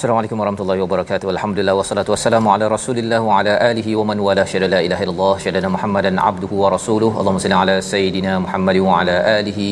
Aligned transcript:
Assalamualaikum 0.00 0.40
warahmatullahi 0.40 0.80
wabarakatuh. 0.82 1.28
Alhamdulillah 1.32 1.74
wassalatu 1.78 2.12
wassalamu 2.12 2.48
ala 2.52 2.66
Rasulillah 2.74 3.18
wa 3.26 3.32
ala 3.38 3.54
alihi 3.70 3.96
wa 3.98 4.04
man 4.10 4.18
wala 4.26 4.44
syada 4.52 4.68
la 4.74 4.78
ilaha 4.86 5.02
illallah 5.04 5.34
syada 5.44 5.70
Muhammadan 5.74 6.20
abduhu 6.28 6.62
wa 6.62 6.68
rasuluhu. 6.74 7.18
Allahumma 7.20 7.42
salli 7.44 7.56
ala 7.62 7.74
sayidina 7.88 8.32
Muhammad 8.44 8.76
wa 8.86 8.94
ala 9.00 9.16
alihi 9.38 9.66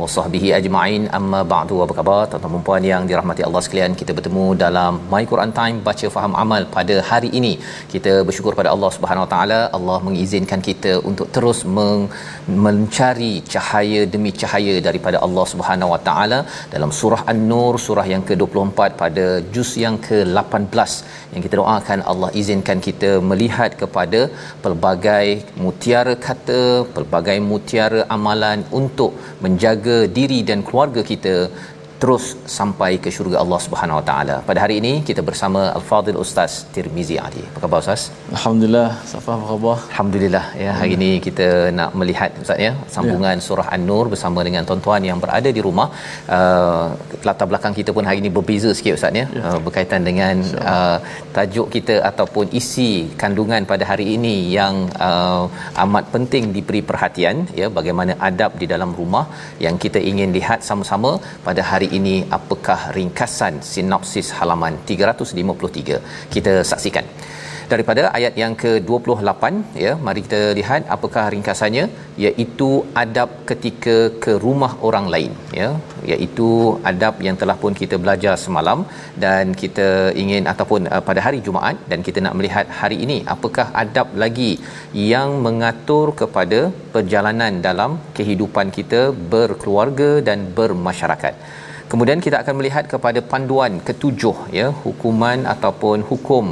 wa 0.00 0.06
sahbihi 0.16 0.52
ajma'in. 0.58 1.02
Amma 1.18 1.40
ba'du. 1.54 1.78
Apa 1.86 1.96
khabar 1.98 2.20
tuan-tuan 2.34 2.54
dan 2.58 2.62
puan 2.68 2.86
yang 2.90 3.08
dirahmati 3.10 3.44
Allah 3.48 3.62
sekalian? 3.66 3.98
Kita 4.02 4.14
bertemu 4.18 4.44
dalam 4.62 5.00
My 5.14 5.22
Quran 5.32 5.54
Time 5.58 5.80
baca 5.88 6.10
faham 6.16 6.36
amal 6.44 6.62
pada 6.76 6.98
hari 7.10 7.30
ini. 7.40 7.52
Kita 7.94 8.12
bersyukur 8.28 8.54
pada 8.60 8.70
Allah 8.74 8.92
Subhanahu 8.98 9.26
wa 9.26 9.30
taala. 9.34 9.60
Allah 9.80 9.98
mengizinkan 10.06 10.62
kita 10.68 10.94
untuk 11.12 11.28
terus 11.38 11.60
meng- 11.78 12.08
mencari 12.68 13.32
cahaya 13.56 14.06
demi 14.14 14.32
cahaya 14.44 14.76
daripada 14.88 15.18
Allah 15.26 15.46
Subhanahu 15.54 15.92
wa 15.96 16.00
taala 16.08 16.40
dalam 16.76 16.92
surah 17.02 17.20
An-Nur 17.34 17.74
surah 17.88 18.08
yang 18.14 18.24
ke-24 18.30 18.90
pada 19.04 19.26
juz 19.54 19.70
yang 19.84 19.96
ke-18 20.06 20.90
yang 21.32 21.42
kita 21.44 21.54
doakan 21.60 22.00
Allah 22.10 22.30
izinkan 22.40 22.78
kita 22.86 23.10
melihat 23.30 23.70
kepada 23.82 24.20
pelbagai 24.64 25.26
mutiara 25.64 26.14
kata, 26.26 26.62
pelbagai 26.96 27.38
mutiara 27.50 28.00
amalan 28.16 28.62
untuk 28.80 29.12
menjaga 29.44 29.98
diri 30.18 30.40
dan 30.50 30.60
keluarga 30.68 31.02
kita 31.12 31.34
terus 32.02 32.24
sampai 32.54 32.90
ke 33.02 33.08
syurga 33.16 33.36
Allah 33.42 33.58
Subhanahu 33.64 33.98
Wa 33.98 34.04
Taala. 34.08 34.36
Pada 34.48 34.58
hari 34.62 34.76
ini 34.80 34.92
kita 35.08 35.20
bersama 35.28 35.60
Al-Fadhil 35.78 36.18
Ustaz 36.22 36.52
Tirmizi 36.74 37.16
Ali. 37.26 37.42
Apa 37.50 37.58
khabar 37.64 37.78
Ustaz? 37.84 38.02
Alhamdulillah, 38.36 38.88
Safa 39.10 39.30
apa 39.36 39.46
khabar? 39.50 39.76
Alhamdulillah 39.90 40.44
ya 40.62 40.72
hari 40.78 40.92
ini 40.98 41.10
kita 41.26 41.46
nak 41.78 41.90
melihat 42.00 42.30
Ustaz 42.44 42.58
ya 42.66 42.72
sambungan 42.94 43.36
ya. 43.40 43.44
surah 43.46 43.66
An-Nur 43.76 44.04
bersama 44.14 44.42
dengan 44.48 44.66
tuan-tuan 44.70 45.06
yang 45.10 45.20
berada 45.24 45.52
di 45.58 45.62
rumah. 45.66 45.88
Uh, 46.38 46.88
latar 47.28 47.48
belakang 47.52 47.76
kita 47.78 47.90
pun 47.98 48.04
hari 48.10 48.18
ini 48.24 48.32
berbeza 48.38 48.72
sikit 48.78 48.98
Ustaz 48.98 49.20
ya, 49.20 49.26
ya. 49.38 49.44
Uh, 49.46 49.58
berkaitan 49.66 50.02
dengan 50.08 50.42
uh, 50.74 50.98
tajuk 51.38 51.68
kita 51.76 51.96
ataupun 52.10 52.48
isi 52.62 52.90
kandungan 53.22 53.62
pada 53.74 53.86
hari 53.92 54.08
ini 54.16 54.34
yang 54.58 54.74
uh, 55.10 55.44
amat 55.84 56.04
penting 56.16 56.44
diberi 56.58 56.82
perhatian 56.90 57.46
ya 57.62 57.68
bagaimana 57.78 58.12
adab 58.30 58.52
di 58.64 58.68
dalam 58.74 58.90
rumah 59.00 59.24
yang 59.66 59.78
kita 59.86 60.02
ingin 60.12 60.30
lihat 60.40 60.60
sama-sama 60.70 61.12
pada 61.48 61.62
hari 61.70 61.90
ini 61.98 62.16
apakah 62.38 62.80
ringkasan 62.98 63.56
sinopsis 63.72 64.30
halaman 64.38 64.76
353 64.90 66.00
kita 66.34 66.54
saksikan. 66.72 67.06
Daripada 67.72 68.02
ayat 68.16 68.34
yang 68.40 68.54
ke-28 68.62 69.42
ya 69.82 69.92
mari 70.06 70.20
kita 70.24 70.40
lihat 70.58 70.82
apakah 70.94 71.24
ringkasannya 71.34 71.84
iaitu 72.24 72.68
adab 73.02 73.28
ketika 73.50 73.94
ke 74.24 74.32
rumah 74.44 74.72
orang 74.88 75.06
lain 75.14 75.32
ya. 75.60 75.68
Iaitu 76.10 76.48
adab 76.90 77.14
yang 77.26 77.36
telah 77.42 77.56
pun 77.62 77.74
kita 77.80 77.96
belajar 78.04 78.34
semalam 78.44 78.78
dan 79.24 79.54
kita 79.62 79.88
ingin 80.22 80.44
ataupun 80.52 80.90
uh, 80.92 81.02
pada 81.08 81.22
hari 81.26 81.40
Jumaat 81.46 81.78
dan 81.92 82.02
kita 82.08 82.20
nak 82.26 82.36
melihat 82.40 82.66
hari 82.80 82.98
ini 83.06 83.18
apakah 83.36 83.66
adab 83.84 84.10
lagi 84.24 84.52
yang 85.10 85.30
mengatur 85.46 86.06
kepada 86.22 86.60
perjalanan 86.94 87.54
dalam 87.68 87.92
kehidupan 88.18 88.68
kita 88.78 89.02
berkeluarga 89.34 90.10
dan 90.28 90.40
bermasyarakat 90.60 91.36
Kemudian 91.92 92.20
kita 92.24 92.36
akan 92.42 92.54
melihat 92.58 92.84
kepada 92.92 93.20
panduan 93.32 93.72
ketujuh 93.88 94.36
ya 94.58 94.66
hukuman 94.84 95.38
ataupun 95.54 95.98
hukum 96.10 96.44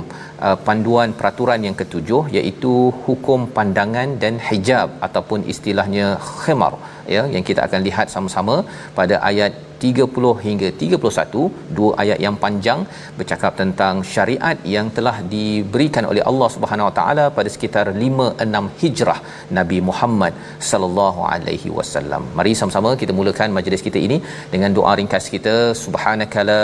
uh, 0.47 0.57
panduan 0.67 1.15
peraturan 1.19 1.65
yang 1.67 1.77
ketujuh 1.81 2.23
iaitu 2.39 2.73
hukum 3.07 3.49
pandangan 3.57 4.11
dan 4.23 4.37
hijab 4.49 4.89
ataupun 5.07 5.49
istilahnya 5.55 6.07
khimar 6.43 6.73
ya 7.15 7.23
yang 7.35 7.47
kita 7.51 7.63
akan 7.69 7.81
lihat 7.89 8.13
sama-sama 8.15 8.57
pada 8.99 9.17
ayat 9.31 9.55
30 9.85 10.33
hingga 10.47 10.69
31 10.83 11.45
dua 11.79 11.91
ayat 12.03 12.19
yang 12.25 12.37
panjang 12.45 12.81
bercakap 13.19 13.53
tentang 13.61 13.95
syariat 14.15 14.57
yang 14.75 14.87
telah 14.97 15.17
diberikan 15.35 16.07
oleh 16.11 16.23
Allah 16.31 16.49
Subhanahu 16.57 16.89
Wa 16.89 16.95
Taala 16.99 17.25
pada 17.39 17.51
sekitar 17.55 17.87
5 18.05 18.29
6 18.47 18.63
hijrah 18.83 19.19
Nabi 19.59 19.79
Muhammad 19.89 20.35
sallallahu 20.71 21.21
alaihi 21.33 21.75
wasallam. 21.79 22.25
Mari 22.41 22.55
sama-sama 22.61 22.93
kita 23.03 23.15
mulakan 23.21 23.57
majlis 23.59 23.85
kita 23.89 24.01
ini 24.07 24.19
dengan 24.55 24.73
doa 24.79 24.95
ringkas 25.01 25.29
kita. 25.35 25.57
Subhanakala 25.85 26.61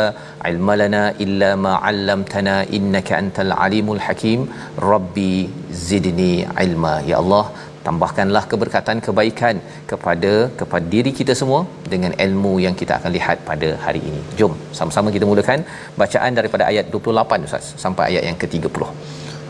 ilmalana 0.50 1.04
illa 1.26 1.50
ma 1.66 1.74
'allamtana 1.90 2.56
innaka 2.78 3.14
antal 3.22 3.54
alimul 3.66 4.02
hakim. 4.06 4.42
Rabbi 4.92 5.32
zidni 5.88 6.34
ilma. 6.66 6.94
Ya 7.10 7.16
Allah 7.22 7.44
tambahkanlah 7.86 8.44
keberkatan 8.52 8.96
kebaikan 9.06 9.56
kepada 9.90 10.32
kepada 10.60 10.84
diri 10.94 11.12
kita 11.20 11.34
semua 11.40 11.60
dengan 11.92 12.12
ilmu 12.26 12.54
yang 12.64 12.74
kita 12.80 12.92
akan 12.98 13.10
lihat 13.18 13.38
pada 13.50 13.68
hari 13.84 14.02
ini. 14.10 14.20
Jom 14.40 14.54
sama-sama 14.78 15.14
kita 15.16 15.28
mulakan 15.32 15.60
bacaan 16.02 16.32
daripada 16.40 16.64
ayat 16.72 16.86
28 16.96 17.48
Ustaz 17.48 17.66
sampai 17.84 18.04
ayat 18.10 18.24
yang 18.28 18.38
ke-30. 18.42 18.84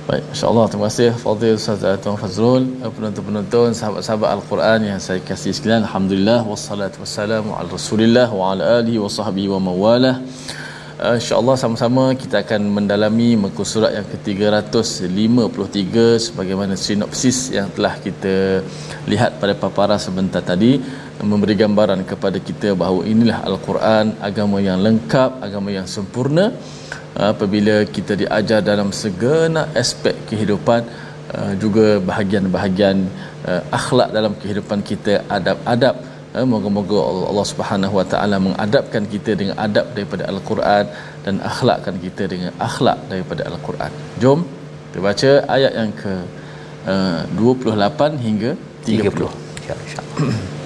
Baik, 0.08 0.24
insya-Allah 0.32 0.64
terima 0.70 0.86
kasih 0.88 1.08
Fadil 1.22 1.56
Ustaz 1.60 1.80
Tuan 2.02 2.16
Fazrul, 2.22 2.64
penonton-penonton, 2.96 3.68
sahabat-sahabat 3.78 4.28
Al-Quran 4.36 4.80
yang 4.90 4.98
saya 5.06 5.20
kasih 5.30 5.52
sekalian. 5.56 5.82
Alhamdulillah 5.86 6.40
wassalatu 6.50 7.02
wassalamu 7.02 7.50
ala 7.58 7.68
Rasulillah 7.78 8.28
wa 8.40 8.52
ala 8.52 8.64
alihi 8.78 9.02
wa 9.04 9.10
sahbihi 9.18 9.48
wa 9.54 9.58
mawalah. 9.68 10.14
Uh, 10.96 11.20
InsyaAllah 11.20 11.60
sama-sama 11.60 12.04
kita 12.20 12.40
akan 12.40 12.72
mendalami 12.76 13.36
muka 13.36 13.64
surat 13.68 13.92
yang 13.92 14.06
ke-353 14.12 15.92
sebagaimana 16.26 16.72
sinopsis 16.72 17.52
yang 17.52 17.68
telah 17.76 18.00
kita 18.00 18.64
lihat 19.04 19.36
pada 19.36 19.52
paparan 19.52 20.00
sebentar 20.00 20.40
tadi. 20.40 20.80
Memberi 21.20 21.52
gambaran 21.52 22.00
kepada 22.00 22.40
kita 22.40 22.72
bahawa 22.72 23.04
inilah 23.12 23.44
Al-Quran 23.44 24.16
agama 24.28 24.56
yang 24.68 24.80
lengkap, 24.80 25.44
agama 25.44 25.68
yang 25.68 25.84
sempurna. 25.84 26.56
Apabila 27.12 27.76
kita 27.96 28.16
diajar 28.16 28.64
dalam 28.64 28.88
segenap 28.88 29.76
aspek 29.76 30.16
kehidupan 30.32 30.80
uh, 31.36 31.52
juga 31.60 32.00
bahagian-bahagian 32.00 33.04
uh, 33.44 33.62
akhlak 33.68 34.16
dalam 34.16 34.32
kehidupan 34.40 34.80
kita 34.80 35.28
adab-adab 35.28 36.05
moga-moga 36.53 36.97
Allah 37.31 37.45
Subhanahu 37.51 37.93
Wa 37.99 38.05
Taala 38.11 38.37
mengadapkan 38.47 39.03
kita 39.13 39.31
dengan 39.39 39.55
adab 39.65 39.85
daripada 39.95 40.23
Al-Quran 40.31 40.85
dan 41.25 41.35
akhlakkan 41.51 41.95
kita 42.05 42.23
dengan 42.33 42.51
akhlak 42.67 42.97
daripada 43.11 43.41
Al-Quran. 43.51 43.91
Jom 44.23 44.39
kita 44.87 44.99
baca 45.07 45.31
ayat 45.55 45.71
yang 45.79 45.91
ke 46.01 46.13
uh, 46.93 47.21
28 47.39 48.25
hingga 48.27 48.51
30. 48.87 49.29
30. 49.67 49.79
Insya-Allah. 49.85 50.59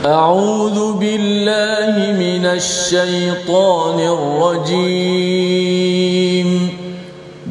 أعوذ 0.00 0.96
بالله 0.96 1.92
من 2.16 2.44
الشيطان 2.46 3.98
الرجيم 4.16 5.60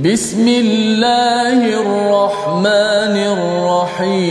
بسم 0.03 0.49
الله 0.49 1.71
الرحمن 1.71 3.15
الرحيم. 3.15 4.25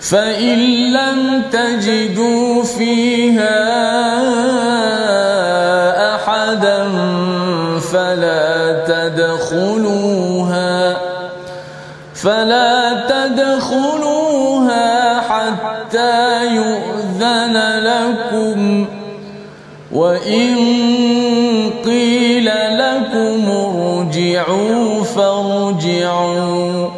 فإن 0.00 0.58
لم 0.92 1.42
تجدوا 1.52 2.64
فيها 2.64 3.62
أحدا 6.14 6.88
فلا 7.78 8.82
تدخلوها 8.90 10.34
فلا 12.14 13.06
تدخلوها 13.08 14.13
وإن 19.94 20.54
قيل 21.84 22.50
لكم 22.78 23.50
ارجعوا 23.50 25.04
فارجعوا 25.04 26.88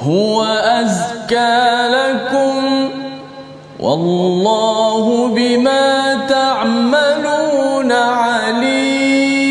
هو 0.00 0.44
أزكى 0.44 1.88
لكم 1.88 2.88
والله 3.80 5.28
بما 5.28 6.14
تعملون 6.28 7.92
عليم 7.92 9.46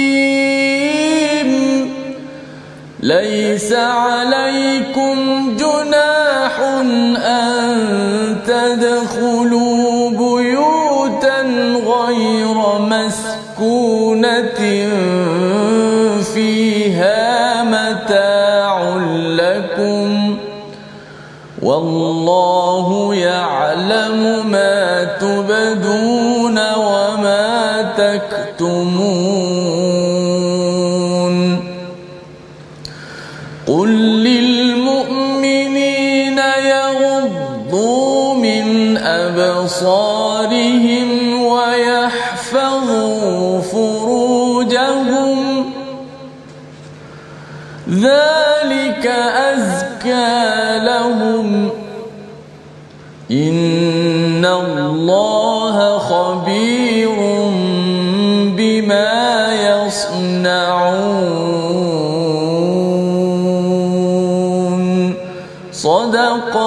ليس 2.99 3.73
عليكم 3.73 5.15
جناح 5.57 6.59
أن 6.59 7.15
والله 21.65 23.15
يعلم 23.15 24.47
ما 24.51 25.03
تبدون 25.03 26.73
وما 26.73 27.81
تكتمون 27.97 28.34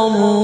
الله 0.08 0.37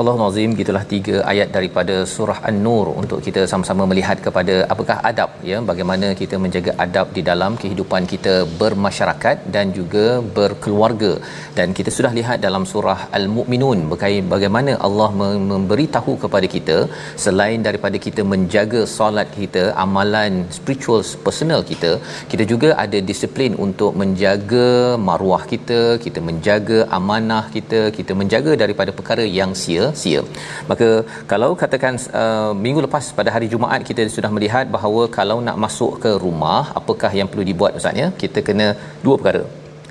Nazim 0.00 0.50
gitulah 0.58 0.82
tiga 0.92 1.16
ayat 1.32 1.48
daripada 1.56 1.96
surah 2.12 2.36
An-Nur 2.48 2.86
untuk 3.00 3.18
kita 3.26 3.42
sama-sama 3.50 3.84
melihat 3.90 4.18
kepada 4.26 4.54
apakah 4.72 4.96
adab 5.10 5.30
ya 5.50 5.58
bagaimana 5.70 6.08
kita 6.20 6.36
menjaga 6.44 6.72
adab 6.84 7.06
di 7.16 7.22
dalam 7.30 7.58
kehidupan 7.62 8.04
kita 8.12 8.34
bermasyarakat 8.62 9.36
dan 9.54 9.74
juga 9.78 10.06
berkeluarga. 10.38 11.12
Dan 11.58 11.74
kita 11.78 11.92
sudah 11.96 12.12
lihat 12.18 12.40
dalam 12.46 12.64
surah 12.72 12.98
Al-Mukminun 13.18 13.80
berkait 13.92 14.24
bagaimana 14.34 14.74
Allah 14.88 15.10
memberitahu 15.52 16.14
kepada 16.24 16.48
kita 16.56 16.78
selain 17.24 17.60
daripada 17.68 17.98
kita 18.06 18.24
menjaga 18.32 18.82
solat 18.96 19.28
kita 19.40 19.64
amalan 19.84 20.32
spiritual 20.58 21.02
personal 21.26 21.60
kita 21.72 21.92
kita 22.32 22.46
juga 22.54 22.70
ada 22.84 22.98
disiplin 23.10 23.52
untuk 23.66 23.92
menjaga 24.02 24.68
maruah 25.08 25.42
kita 25.52 25.80
kita 26.06 26.20
menjaga 26.30 26.78
amanah 26.98 27.44
kita 27.56 27.80
kita 27.98 28.14
menjaga 28.22 28.54
daripada 28.64 28.90
perkara 28.98 29.26
yang 29.38 29.52
sia 29.62 29.86
sia 30.02 30.22
maka 30.70 30.88
kalau 31.32 31.50
katakan 31.62 31.94
uh, 32.22 32.52
minggu 32.64 32.82
lepas 32.86 33.06
pada 33.18 33.30
hari 33.36 33.48
Jumaat 33.54 33.80
kita 33.88 34.02
sudah 34.16 34.30
melihat 34.36 34.66
bahawa 34.76 35.02
kalau 35.18 35.38
nak 35.46 35.56
masuk 35.64 35.92
ke 36.04 36.12
rumah 36.24 36.60
apakah 36.80 37.12
yang 37.20 37.30
perlu 37.32 37.46
dibuat 37.50 37.78
ustaz 37.80 38.02
ya? 38.02 38.08
Kita 38.22 38.40
kena 38.48 38.68
dua 39.06 39.16
perkara. 39.20 39.42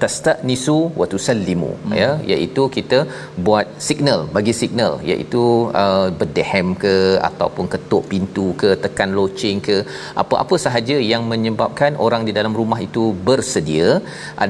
Tastanisu 0.02 0.76
wa 1.00 1.06
tusallimu 1.12 1.72
hmm. 1.78 1.96
ya? 2.02 2.10
Iaitu 2.32 2.64
kita 2.76 3.00
buat 3.48 3.68
signal 3.88 4.20
bagi 4.36 4.54
signal. 4.62 4.94
Iaitu 5.10 5.44
uh, 5.82 6.08
berdehem 6.20 6.68
ke 6.84 6.96
ataupun 7.30 7.68
ketuk 7.74 8.06
pintu 8.12 8.48
ke 8.62 8.70
tekan 8.86 9.12
loceng 9.20 9.60
ke 9.68 9.78
apa-apa 10.24 10.58
sahaja 10.66 10.98
yang 11.12 11.26
menyebabkan 11.34 12.00
orang 12.08 12.24
di 12.30 12.36
dalam 12.40 12.56
rumah 12.62 12.80
itu 12.88 13.06
bersedia. 13.30 13.90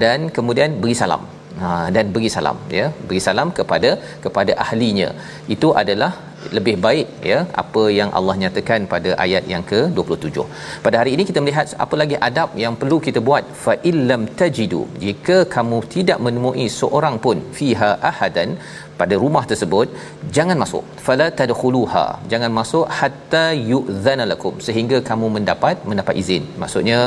Dan 0.05 0.29
kemudian 0.37 0.77
beri 0.83 0.97
salam 1.01 1.23
ha, 1.61 1.67
dan 1.95 2.05
beri 2.15 2.29
salam 2.37 2.57
ya. 2.79 2.87
Beri 3.09 3.21
salam 3.27 3.51
kepada 3.59 3.91
kepada 4.25 4.53
ahlinya. 4.65 5.09
Itu 5.55 5.69
adalah 5.81 6.11
lebih 6.57 6.75
baik 6.85 7.07
ya 7.31 7.39
apa 7.61 7.83
yang 7.97 8.09
Allah 8.17 8.35
nyatakan 8.41 8.81
pada 8.93 9.09
ayat 9.25 9.43
yang 9.53 9.63
ke-27. 9.71 10.45
Pada 10.85 10.95
hari 11.01 11.11
ini 11.15 11.23
kita 11.29 11.39
melihat 11.43 11.73
apa 11.85 11.95
lagi 12.01 12.17
adab 12.29 12.51
yang 12.63 12.75
perlu 12.81 12.97
kita 13.07 13.21
buat. 13.29 13.45
Fa 13.63 13.75
illam 13.91 14.23
tajidu 14.41 14.81
jika 15.05 15.37
kamu 15.55 15.79
tidak 15.95 16.19
menemui 16.27 16.67
seorang 16.79 17.17
pun 17.25 17.39
fiha 17.59 17.91
ahadan 18.11 18.51
pada 18.99 19.15
rumah 19.23 19.43
tersebut 19.51 19.89
jangan 20.37 20.57
masuk. 20.63 20.85
Fala 21.07 21.27
tadkhuluha 21.39 22.05
jangan 22.33 22.51
masuk 22.59 22.85
hatta 22.99 23.45
yu'zana 23.71 24.25
lakum 24.33 24.55
sehingga 24.67 24.99
kamu 25.09 25.27
mendapat 25.37 25.87
mendapat 25.91 26.15
izin. 26.23 26.45
Maksudnya 26.63 26.99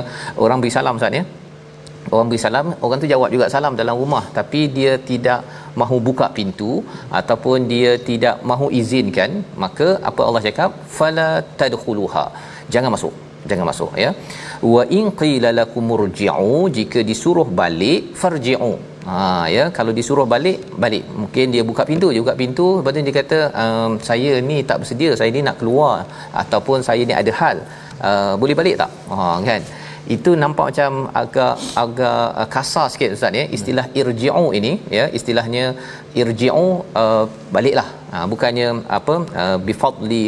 orang 0.47 0.61
beri 0.63 0.75
salam 0.79 1.01
Ustaz 1.01 1.21
ya 1.21 1.25
orang 2.15 2.29
beri 2.31 2.41
salam 2.45 2.67
orang 2.85 2.99
tu 3.03 3.09
jawab 3.13 3.29
juga 3.35 3.47
salam 3.55 3.75
dalam 3.81 3.97
rumah. 4.03 4.25
Tapi 4.39 4.61
dia 4.77 4.93
tidak 5.11 5.41
mahu 5.81 5.97
buka 6.09 6.27
pintu 6.39 6.73
ataupun 7.21 7.69
dia 7.73 7.91
tidak 8.09 8.37
mahu 8.51 8.69
izinkan 8.81 9.31
maka 9.65 9.89
apa 10.11 10.23
Allah 10.29 10.43
cakap? 10.47 10.71
Fala 10.99 11.29
tadkhuluha. 11.61 12.25
Jangan 12.75 12.93
masuk. 12.97 13.15
Jangan 13.51 13.67
masuk 13.71 13.93
ya. 14.05 14.11
Wa 14.75 14.83
in 14.99 15.07
qila 15.21 15.51
lakum 15.61 15.85
murji'u 15.91 16.57
jika 16.79 16.99
disuruh 17.11 17.49
balik 17.61 18.03
farji'u. 18.23 18.73
Ha 19.09 19.19
ya. 19.57 19.65
Kalau 19.79 19.93
disuruh 19.99 20.27
balik 20.35 20.59
balik. 20.85 21.05
Mungkin 21.21 21.47
dia 21.55 21.63
buka 21.71 21.83
pintu 21.91 22.09
dia 22.15 22.23
buka 22.25 22.37
pintu. 22.43 22.67
Lepas 22.79 22.93
tu 22.97 23.05
dia 23.09 23.17
kata 23.21 23.39
um, 23.63 23.93
saya 24.09 24.33
ni 24.51 24.59
tak 24.71 24.79
bersedia 24.83 25.13
saya 25.21 25.31
ni 25.37 25.43
nak 25.49 25.59
keluar. 25.63 25.97
Ataupun 26.43 26.79
saya 26.89 27.03
ni 27.11 27.17
ada 27.23 27.35
hal. 27.41 27.59
Uh, 28.09 28.35
boleh 28.43 28.57
balik 28.61 28.77
tak? 28.83 28.91
Ha 29.11 29.27
kan 29.49 29.63
itu 30.17 30.31
nampak 30.43 30.67
macam 30.71 30.93
agak 31.23 31.55
agak 31.83 32.25
uh, 32.41 32.49
kasar 32.55 32.87
sikit 32.93 33.15
ustaz 33.17 33.39
ya. 33.41 33.45
Istilah 33.57 33.87
irji'u 34.01 34.47
ini 34.59 34.73
ya 34.99 35.05
istilahnya 35.19 35.65
irji'u 36.23 36.67
uh, 37.03 37.25
baliklah. 37.55 37.89
Ha, 38.13 38.27
bukannya 38.33 38.69
apa 38.99 39.15
uh, 39.43 39.57
bifadli 39.67 40.25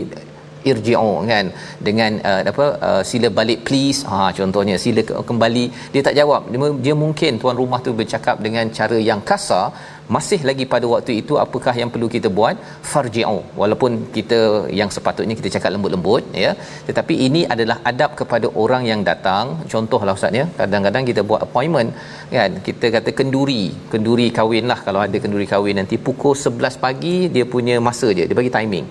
irji'u 0.70 1.12
kan? 1.32 1.46
Dengan 1.88 2.12
uh, 2.30 2.42
apa 2.52 2.66
uh, 2.88 3.02
sila 3.10 3.28
balik 3.38 3.60
please. 3.68 4.00
Ha 4.10 4.20
contohnya 4.38 4.76
sila 4.84 5.02
kembali. 5.30 5.64
Dia 5.94 6.02
tak 6.08 6.16
jawab. 6.20 6.42
Dia, 6.52 6.70
dia 6.86 6.94
mungkin 7.04 7.40
tuan 7.42 7.58
rumah 7.62 7.80
tu 7.86 7.92
bercakap 8.00 8.38
dengan 8.46 8.72
cara 8.78 8.98
yang 9.10 9.22
kasar. 9.30 9.66
Masih 10.14 10.38
lagi 10.48 10.64
pada 10.72 10.86
waktu 10.92 11.12
itu 11.20 11.34
apakah 11.42 11.72
yang 11.80 11.90
perlu 11.92 12.08
kita 12.14 12.28
buat? 12.38 12.56
Farji'u 12.90 13.38
walaupun 13.60 13.92
kita 14.16 14.40
yang 14.80 14.90
sepatutnya 14.96 15.34
kita 15.38 15.50
cakap 15.54 15.70
lembut-lembut 15.74 16.24
ya. 16.44 16.50
Tetapi 16.88 17.14
ini 17.26 17.42
adalah 17.54 17.76
adab 17.90 18.10
kepada 18.20 18.46
orang 18.64 18.84
yang 18.90 19.00
datang. 19.10 19.44
Contohlah 19.74 20.14
ustaz 20.18 20.40
ya. 20.40 20.44
Kadang-kadang 20.60 21.04
kita 21.10 21.24
buat 21.30 21.40
appointment 21.48 21.90
kan? 22.36 22.60
Kita 22.68 22.86
kata 22.96 23.12
kenduri. 23.20 23.64
Kenduri 23.94 24.28
kahwin 24.38 24.66
lah 24.72 24.78
kalau 24.86 25.00
ada 25.06 25.16
kenduri 25.24 25.48
kahwin 25.54 25.78
nanti 25.80 25.98
pukul 26.08 26.36
11 26.46 26.84
pagi 26.84 27.16
dia 27.36 27.46
punya 27.56 27.76
masa 27.88 28.10
je. 28.18 28.24
Dia 28.28 28.36
bagi 28.42 28.54
timing 28.58 28.88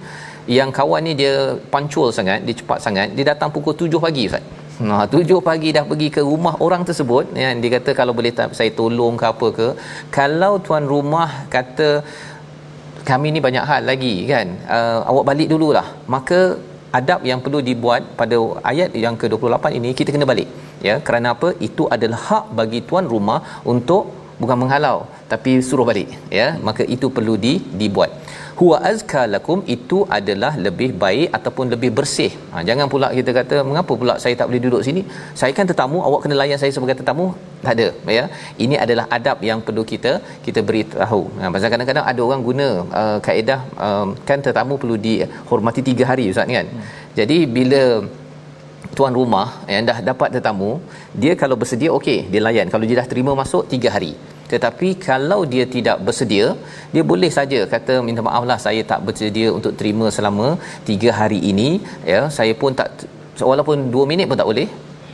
yang 0.47 0.69
kawan 0.77 1.01
ni 1.07 1.13
dia 1.21 1.55
pancul 1.73 2.07
sangat 2.17 2.43
dia 2.47 2.55
cepat 2.61 2.79
sangat. 2.85 3.07
Dia 3.15 3.25
datang 3.31 3.49
pukul 3.55 3.75
7 3.75 4.05
pagi 4.05 4.25
ustaz. 4.29 4.43
Nah, 4.89 5.05
tujuh 5.13 5.39
pagi 5.47 5.69
dah 5.75 5.85
pergi 5.89 6.07
ke 6.15 6.21
rumah 6.29 6.55
orang 6.65 6.81
tersebut. 6.87 7.25
Ya, 7.41 7.49
dia 7.61 7.71
kata 7.77 7.91
kalau 7.99 8.13
boleh 8.17 8.33
tak 8.37 8.57
saya 8.57 8.71
tolong 8.79 9.15
ke 9.21 9.25
apa 9.33 9.47
ke. 9.57 9.67
Kalau 10.17 10.53
tuan 10.65 10.85
rumah 10.93 11.29
kata 11.55 11.89
kami 13.09 13.29
ni 13.35 13.39
banyak 13.47 13.65
hal 13.69 13.83
lagi 13.91 14.13
kan? 14.31 14.47
Uh, 14.75 14.99
awak 15.11 15.25
balik 15.29 15.47
dululah. 15.53 15.85
Maka 16.15 16.39
adab 16.99 17.21
yang 17.29 17.39
perlu 17.45 17.61
dibuat 17.69 18.01
pada 18.19 18.37
ayat 18.71 18.89
yang 19.05 19.15
ke-28 19.21 19.65
ini 19.79 19.91
kita 19.99 20.09
kena 20.15 20.25
balik. 20.33 20.49
Ya 20.87 20.95
kerana 21.07 21.37
apa? 21.37 21.49
Itu 21.67 21.85
adalah 21.95 22.19
hak 22.29 22.45
bagi 22.59 22.81
tuan 22.89 23.05
rumah 23.13 23.39
untuk 23.73 24.22
bukan 24.43 24.57
menghalau 24.63 24.97
tapi 25.33 25.51
suruh 25.67 25.87
balik 25.89 26.09
ya. 26.39 26.47
Maka 26.67 26.85
itu 26.95 27.09
perlu 27.17 27.35
di 27.45 27.53
dibuat. 27.81 28.11
Huwa 28.59 28.77
azka 28.89 29.21
lakum 29.33 29.59
itu 29.75 29.97
adalah 30.17 30.51
lebih 30.65 30.89
baik 31.03 31.27
ataupun 31.37 31.65
lebih 31.73 31.89
bersih. 31.97 32.31
Ha, 32.53 32.61
jangan 32.67 32.87
pula 32.91 33.07
kita 33.19 33.31
kata 33.37 33.55
mengapa 33.69 33.93
pula 34.01 34.13
saya 34.23 34.33
tak 34.39 34.47
boleh 34.49 34.61
duduk 34.65 34.81
sini? 34.87 35.01
Saya 35.39 35.51
kan 35.57 35.65
tetamu 35.71 35.97
awak 36.07 36.19
kena 36.23 36.35
layan 36.41 36.59
saya 36.61 36.71
sebagai 36.75 36.95
tetamu. 36.99 37.25
Tak 37.65 37.73
ada 37.75 37.87
ya. 38.17 38.25
Ini 38.65 38.75
adalah 38.83 39.05
adab 39.17 39.37
yang 39.49 39.59
perlu 39.67 39.83
kita 39.91 40.11
kita 40.45 40.61
beritahu. 40.67 41.21
Ha, 41.39 41.49
pasal 41.55 41.71
kadang-kadang 41.73 42.05
ada 42.11 42.21
orang 42.27 42.43
guna 42.49 42.67
uh, 43.01 43.17
kaedah 43.27 43.59
um, 43.85 44.07
kan 44.29 44.45
tetamu 44.47 44.77
perlu 44.83 44.97
dihormati 45.07 45.83
3 45.93 46.11
hari 46.11 46.27
ustaz 46.33 46.57
kan? 46.57 46.67
Hmm. 46.73 46.85
jadi 47.19 47.37
bila 47.55 47.83
tuan 48.97 49.13
rumah 49.19 49.47
yang 49.73 49.83
dah 49.89 49.97
dapat 50.09 50.29
tetamu 50.35 50.71
dia 51.21 51.33
kalau 51.41 51.57
bersedia 51.63 51.89
okey 51.97 52.19
dia 52.33 52.43
layan. 52.47 52.69
Kalau 52.75 52.85
dia 52.89 52.99
dah 53.01 53.07
terima 53.13 53.33
masuk 53.41 53.65
3 53.73 53.95
hari 53.97 54.13
tetapi 54.53 54.87
kalau 55.07 55.39
dia 55.53 55.65
tidak 55.75 55.97
bersedia 56.07 56.47
dia 56.93 57.03
boleh 57.11 57.31
saja 57.37 57.59
kata 57.73 57.93
minta 58.07 58.23
maaflah 58.27 58.59
saya 58.67 58.81
tak 58.91 59.01
bersedia 59.07 59.49
untuk 59.57 59.73
terima 59.79 60.07
selama 60.17 60.47
3 60.93 61.19
hari 61.19 61.39
ini. 61.51 61.69
Ya 62.13 62.21
saya 62.37 62.55
pun 62.63 62.73
tak 62.79 62.89
walaupun 63.51 63.77
2 63.97 64.09
minit 64.11 64.27
pun 64.31 64.39
tak 64.41 64.49
boleh 64.51 64.67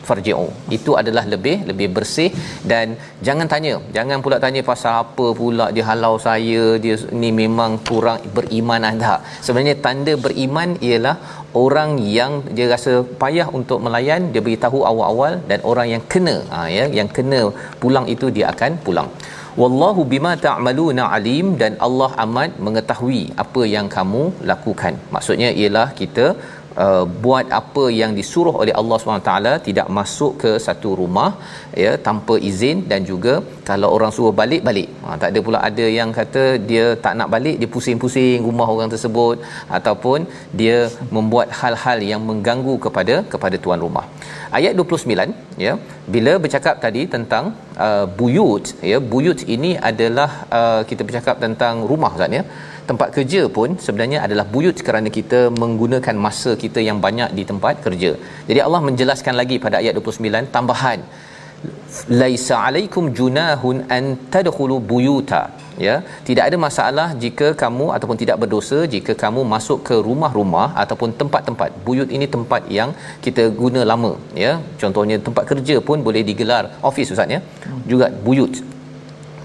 farji'u. 0.08 0.48
Itu 0.78 0.92
adalah 1.02 1.24
lebih 1.34 1.56
lebih 1.70 1.88
bersih. 1.96 2.30
Dan 2.72 2.96
jangan 3.28 3.48
tanya 3.54 3.74
jangan 3.98 4.18
pula 4.26 4.38
tanya 4.46 4.62
pasal 4.72 4.94
apa 5.04 5.28
pula 5.40 5.68
dia 5.76 5.86
halau 5.90 6.14
saya 6.28 6.64
dia 6.86 6.96
ni 7.22 7.30
memang 7.42 7.72
kurang 7.90 8.22
beriman 8.38 8.84
anda 8.92 9.16
sebenarnya 9.46 9.76
tanda 9.86 10.16
beriman 10.26 10.70
ialah 10.88 11.16
orang 11.64 11.92
yang 12.18 12.34
dia 12.58 12.68
rasa 12.74 12.94
payah 13.22 13.48
untuk 13.60 13.80
melayan 13.86 14.22
dia 14.34 14.42
beritahu 14.48 14.80
awal-awal 14.92 15.34
dan 15.50 15.60
orang 15.72 15.88
yang 15.94 16.04
kena 16.14 16.36
ha, 16.52 16.60
ya 16.78 16.86
yang 17.00 17.10
kena 17.18 17.42
pulang 17.82 18.08
itu 18.14 18.30
dia 18.38 18.48
akan 18.54 18.74
pulang. 18.86 19.10
Wallahu 19.62 20.02
bima 20.12 20.34
ta'maluna 20.44 21.04
alim 21.16 21.48
dan 21.62 21.74
Allah 21.86 22.10
amat 22.24 22.52
mengetahui 22.66 23.22
apa 23.44 23.62
yang 23.76 23.88
kamu 23.96 24.24
lakukan. 24.52 24.94
Maksudnya 25.16 25.50
ialah 25.62 25.88
kita 26.02 26.26
uh, 26.84 27.04
buat 27.24 27.46
apa 27.60 27.84
yang 28.00 28.12
disuruh 28.20 28.56
oleh 28.62 28.74
Allah 28.82 28.98
SWT 29.00 29.34
tidak 29.68 29.88
masuk 29.98 30.34
ke 30.44 30.52
satu 30.66 30.90
rumah 31.02 31.30
ya 31.84 31.92
tanpa 32.08 32.36
izin 32.50 32.78
dan 32.92 33.02
juga 33.12 33.34
kalau 33.70 33.90
orang 33.96 34.12
suruh 34.16 34.34
balik 34.42 34.64
balik. 34.70 34.90
Ha, 35.06 35.18
tak 35.22 35.30
ada 35.32 35.40
pula 35.48 35.60
ada 35.70 35.86
yang 36.00 36.10
kata 36.20 36.44
dia 36.70 36.86
tak 37.06 37.16
nak 37.20 37.30
balik 37.36 37.58
dia 37.62 37.70
pusing-pusing 37.76 38.40
rumah 38.48 38.68
orang 38.76 38.92
tersebut 38.94 39.38
ataupun 39.80 40.20
dia 40.62 40.78
membuat 41.18 41.50
hal-hal 41.60 42.00
yang 42.12 42.24
mengganggu 42.30 42.76
kepada 42.86 43.18
kepada 43.34 43.58
tuan 43.66 43.82
rumah. 43.86 44.06
Ayat 44.58 44.74
29 44.78 45.64
ya 45.66 45.74
bila 46.14 46.34
bercakap 46.44 46.76
tadi 46.86 47.02
tentang 47.16 47.46
uh, 47.86 48.06
buyut 48.20 48.66
ya 48.92 48.98
buyut 49.12 49.40
ini 49.56 49.72
adalah 49.90 50.30
uh, 50.60 50.82
kita 50.90 51.02
bercakap 51.08 51.36
tentang 51.46 51.86
rumah 51.92 52.12
Ustaz 52.16 52.38
ya 52.38 52.44
tempat 52.90 53.10
kerja 53.16 53.42
pun 53.58 53.70
sebenarnya 53.86 54.20
adalah 54.26 54.46
buyut 54.54 54.78
kerana 54.88 55.10
kita 55.18 55.40
menggunakan 55.62 56.16
masa 56.26 56.54
kita 56.64 56.80
yang 56.90 57.00
banyak 57.06 57.32
di 57.38 57.44
tempat 57.52 57.76
kerja. 57.86 58.12
Jadi 58.50 58.60
Allah 58.66 58.82
menjelaskan 58.90 59.36
lagi 59.42 59.58
pada 59.66 59.78
ayat 59.82 59.94
29 60.00 60.56
tambahan 60.56 61.02
laisa 62.22 62.56
alaikum 62.66 63.06
junahun 63.18 63.78
an 63.98 64.04
tadkhulu 64.34 64.78
buyuta. 64.92 65.42
Ya 65.86 65.96
tidak 66.28 66.44
ada 66.50 66.58
masalah 66.66 67.08
jika 67.24 67.48
kamu 67.62 67.86
ataupun 67.96 68.18
tidak 68.22 68.38
berdosa 68.42 68.80
jika 68.96 69.14
kamu 69.22 69.42
masuk 69.54 69.80
ke 69.88 69.96
rumah-rumah 70.08 70.68
ataupun 70.84 71.12
tempat-tempat. 71.22 71.70
Buyut 71.86 72.10
ini 72.18 72.28
tempat 72.36 72.64
yang 72.78 72.92
kita 73.26 73.46
guna 73.62 73.84
lama 73.92 74.12
ya. 74.46 74.52
Contohnya 74.82 75.18
tempat 75.28 75.46
kerja 75.52 75.78
pun 75.90 76.04
boleh 76.08 76.24
digelar 76.32 76.64
office 76.90 77.14
ustaz 77.16 77.36
ya. 77.36 77.40
Juga 77.92 78.10
buyut 78.28 78.56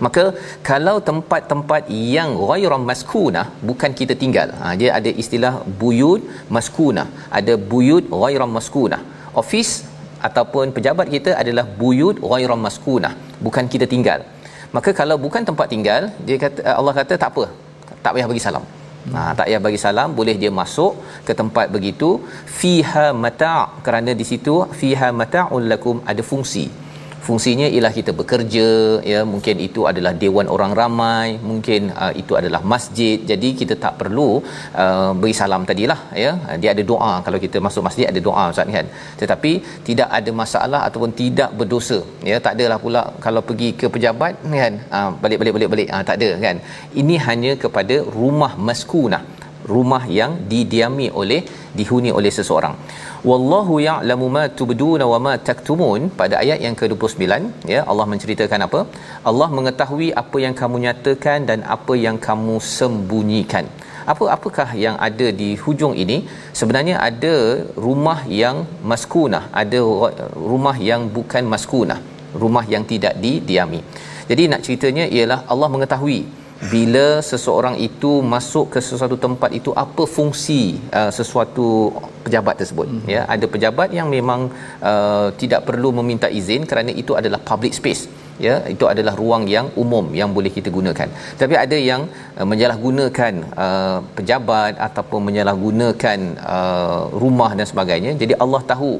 maka 0.04 0.24
kalau 0.68 0.96
tempat-tempat 1.08 1.82
yang 2.14 2.30
ghairan 2.48 2.82
maskunah 2.90 3.46
bukan 3.68 3.90
kita 4.00 4.14
tinggal. 4.22 4.48
Ha, 4.60 4.74
dia 4.80 4.90
ada 4.98 5.10
istilah 5.22 5.54
buyut 5.80 6.22
maskunah. 6.56 7.06
Ada 7.38 7.54
buyut 7.72 8.06
ghairan 8.22 8.52
maskunah. 8.58 9.00
Office 9.42 9.72
ataupun 10.28 10.72
pejabat 10.76 11.08
kita 11.14 11.30
adalah 11.42 11.66
buyut 11.80 12.18
ghairan 12.30 12.62
maskunah 12.66 13.12
bukan 13.46 13.66
kita 13.74 13.88
tinggal. 13.94 14.22
Maka 14.76 14.90
kalau 15.00 15.16
bukan 15.24 15.42
tempat 15.50 15.66
tinggal 15.74 16.02
dia 16.28 16.38
kata 16.44 16.60
Allah 16.78 16.94
kata 17.00 17.14
tak 17.24 17.30
apa. 17.34 17.44
Tak 18.04 18.12
payah 18.14 18.28
bagi 18.32 18.44
salam. 18.46 18.64
Ha, 19.14 19.20
tak 19.38 19.46
payah 19.46 19.60
bagi 19.66 19.78
salam 19.86 20.10
boleh 20.18 20.34
dia 20.42 20.50
masuk 20.60 20.92
ke 21.26 21.32
tempat 21.40 21.66
begitu. 21.76 22.08
Fiha 22.60 23.06
mata' 23.24 23.62
kerana 23.86 24.10
di 24.20 24.24
situ 24.30 24.56
fiha 24.80 25.10
mata'ul 25.20 25.68
lakum 25.72 25.98
ada 26.12 26.24
fungsi 26.30 26.66
fungsinya 27.26 27.66
ialah 27.74 27.92
kita 27.98 28.12
bekerja 28.20 28.68
ya. 29.12 29.20
Mungkin 29.32 29.56
itu 29.66 29.80
adalah 29.90 30.12
dewan 30.22 30.48
orang 30.54 30.72
ramai 30.80 31.28
mungkin 31.50 31.90
uh, 32.02 32.12
itu 32.22 32.32
adalah 32.40 32.60
masjid. 32.72 33.16
Jadi 33.30 33.50
kita 33.60 33.74
tak 33.84 33.94
perlu 34.00 34.28
uh, 34.84 35.10
beri 35.20 35.34
salam 35.40 35.64
tadilah 35.70 36.00
ya. 36.24 36.32
Dia 36.62 36.70
ada 36.74 36.84
doa. 36.92 37.12
Kalau 37.26 37.40
kita 37.44 37.60
masuk 37.66 37.84
masjid 37.88 38.06
ada 38.12 38.22
doa 38.28 38.44
ustaz 38.54 38.74
kan? 38.78 38.88
Tetapi 39.22 39.52
tidak 39.88 40.08
ada 40.18 40.32
masalah 40.42 40.80
ataupun 40.88 41.12
tidak 41.22 41.52
berdosa 41.60 42.00
ya. 42.30 42.38
Tak 42.46 42.54
adalah 42.58 42.80
pula 42.86 43.04
kalau 43.26 43.42
pergi 43.50 43.70
ke 43.82 43.88
pejabat 43.96 44.34
kan? 44.62 44.74
Uh, 44.96 45.10
balik 45.24 45.40
balik 45.42 45.54
balik 45.58 45.70
balik 45.74 45.88
uh, 45.94 46.02
tak 46.10 46.18
ada 46.20 46.30
kan? 46.46 46.58
Ini 47.02 47.16
hanya 47.28 47.54
kepada 47.64 47.98
rumah 48.18 48.52
maskunah 48.68 49.24
rumah 49.74 50.02
yang 50.18 50.32
didiami 50.52 51.08
oleh 51.20 51.40
dihuni 51.78 52.10
oleh 52.18 52.32
seseorang. 52.38 52.74
Wallahu 53.30 53.74
ya'lamu 53.88 54.26
ma 54.36 54.44
tubduna 54.58 55.06
wa 55.12 55.18
ma 55.26 55.34
taktumun. 55.48 56.02
Pada 56.20 56.34
ayat 56.42 56.60
yang 56.66 56.76
ke-29 56.80 57.24
ya 57.74 57.80
Allah 57.90 58.06
menceritakan 58.12 58.62
apa? 58.68 58.80
Allah 59.30 59.48
mengetahui 59.58 60.10
apa 60.22 60.38
yang 60.44 60.54
kamu 60.60 60.78
nyatakan 60.86 61.48
dan 61.50 61.60
apa 61.76 61.96
yang 62.06 62.18
kamu 62.28 62.56
sembunyikan. 62.76 63.66
Apa 64.12 64.24
apakah 64.36 64.68
yang 64.84 64.96
ada 65.06 65.26
di 65.40 65.50
hujung 65.64 65.94
ini? 66.02 66.16
Sebenarnya 66.58 66.96
ada 67.08 67.34
rumah 67.86 68.18
yang 68.42 68.56
maskunah 68.90 69.44
ada 69.62 69.80
rumah 70.52 70.76
yang 70.90 71.02
bukan 71.16 71.44
maskunah 71.54 72.00
rumah 72.42 72.64
yang 72.74 72.84
tidak 72.92 73.14
didiami 73.24 73.80
jadi 74.30 74.42
nak 74.50 74.62
ceritanya 74.66 75.04
ialah 75.16 75.40
Allah 75.52 75.68
mengetahui 75.74 76.18
bila 76.72 77.18
seseorang 77.30 77.76
itu 77.82 78.22
masuk 78.34 78.66
ke 78.74 78.78
sesuatu 78.78 79.16
tempat 79.24 79.50
itu 79.58 79.70
apa 79.84 80.06
fungsi 80.06 80.78
uh, 80.94 81.10
sesuatu 81.10 81.90
pejabat 82.24 82.54
tersebut 82.62 82.86
hmm. 82.88 83.06
ya 83.10 83.22
ada 83.34 83.46
pejabat 83.54 83.90
yang 83.98 84.08
memang 84.08 84.48
uh, 84.80 85.28
tidak 85.40 85.66
perlu 85.68 85.90
meminta 85.90 86.30
izin 86.30 86.62
kerana 86.70 86.94
itu 86.94 87.12
adalah 87.20 87.42
public 87.42 87.74
space 87.74 88.06
ya 88.46 88.54
itu 88.74 88.84
adalah 88.92 89.14
ruang 89.20 89.44
yang 89.54 89.66
umum 89.82 90.06
yang 90.20 90.30
boleh 90.36 90.50
kita 90.56 90.68
gunakan. 90.76 91.08
Tapi 91.40 91.54
ada 91.64 91.76
yang 91.90 92.02
uh, 92.38 92.46
menyalahgunakan 92.52 93.34
uh, 93.64 93.98
pejabat 94.16 94.74
ataupun 94.86 95.20
menyalahgunakan 95.28 96.18
uh, 96.54 97.02
rumah 97.22 97.50
dan 97.58 97.66
sebagainya. 97.72 98.12
Jadi 98.22 98.36
Allah 98.44 98.62
tahu 98.72 98.92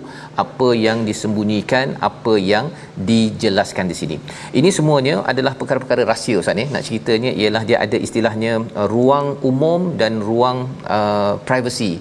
apa 0.45 0.69
yang 0.87 1.01
disembunyikan 1.09 1.97
apa 2.11 2.35
yang 2.53 2.69
dijelaskan 3.11 3.89
di 3.93 3.97
sini. 4.01 4.19
Ini 4.61 4.71
semuanya 4.79 5.17
adalah 5.33 5.55
perkara-perkara 5.61 6.05
rahsia 6.13 6.39
ustaz 6.43 6.59
ni. 6.61 6.67
Nak 6.75 6.85
ceritanya 6.89 7.33
ialah 7.41 7.65
dia 7.71 7.79
ada 7.87 7.99
istilahnya 8.07 8.53
uh, 8.79 8.89
ruang 8.95 9.29
umum 9.51 9.81
dan 10.03 10.23
ruang 10.29 10.61
uh, 10.99 11.35
privacy 11.49 11.93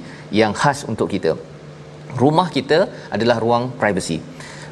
yang 0.41 0.53
khas 0.61 0.81
untuk 0.93 1.09
kita. 1.15 1.33
Rumah 2.21 2.47
kita 2.55 2.79
adalah 3.15 3.37
ruang 3.41 3.63
privacy 3.81 4.21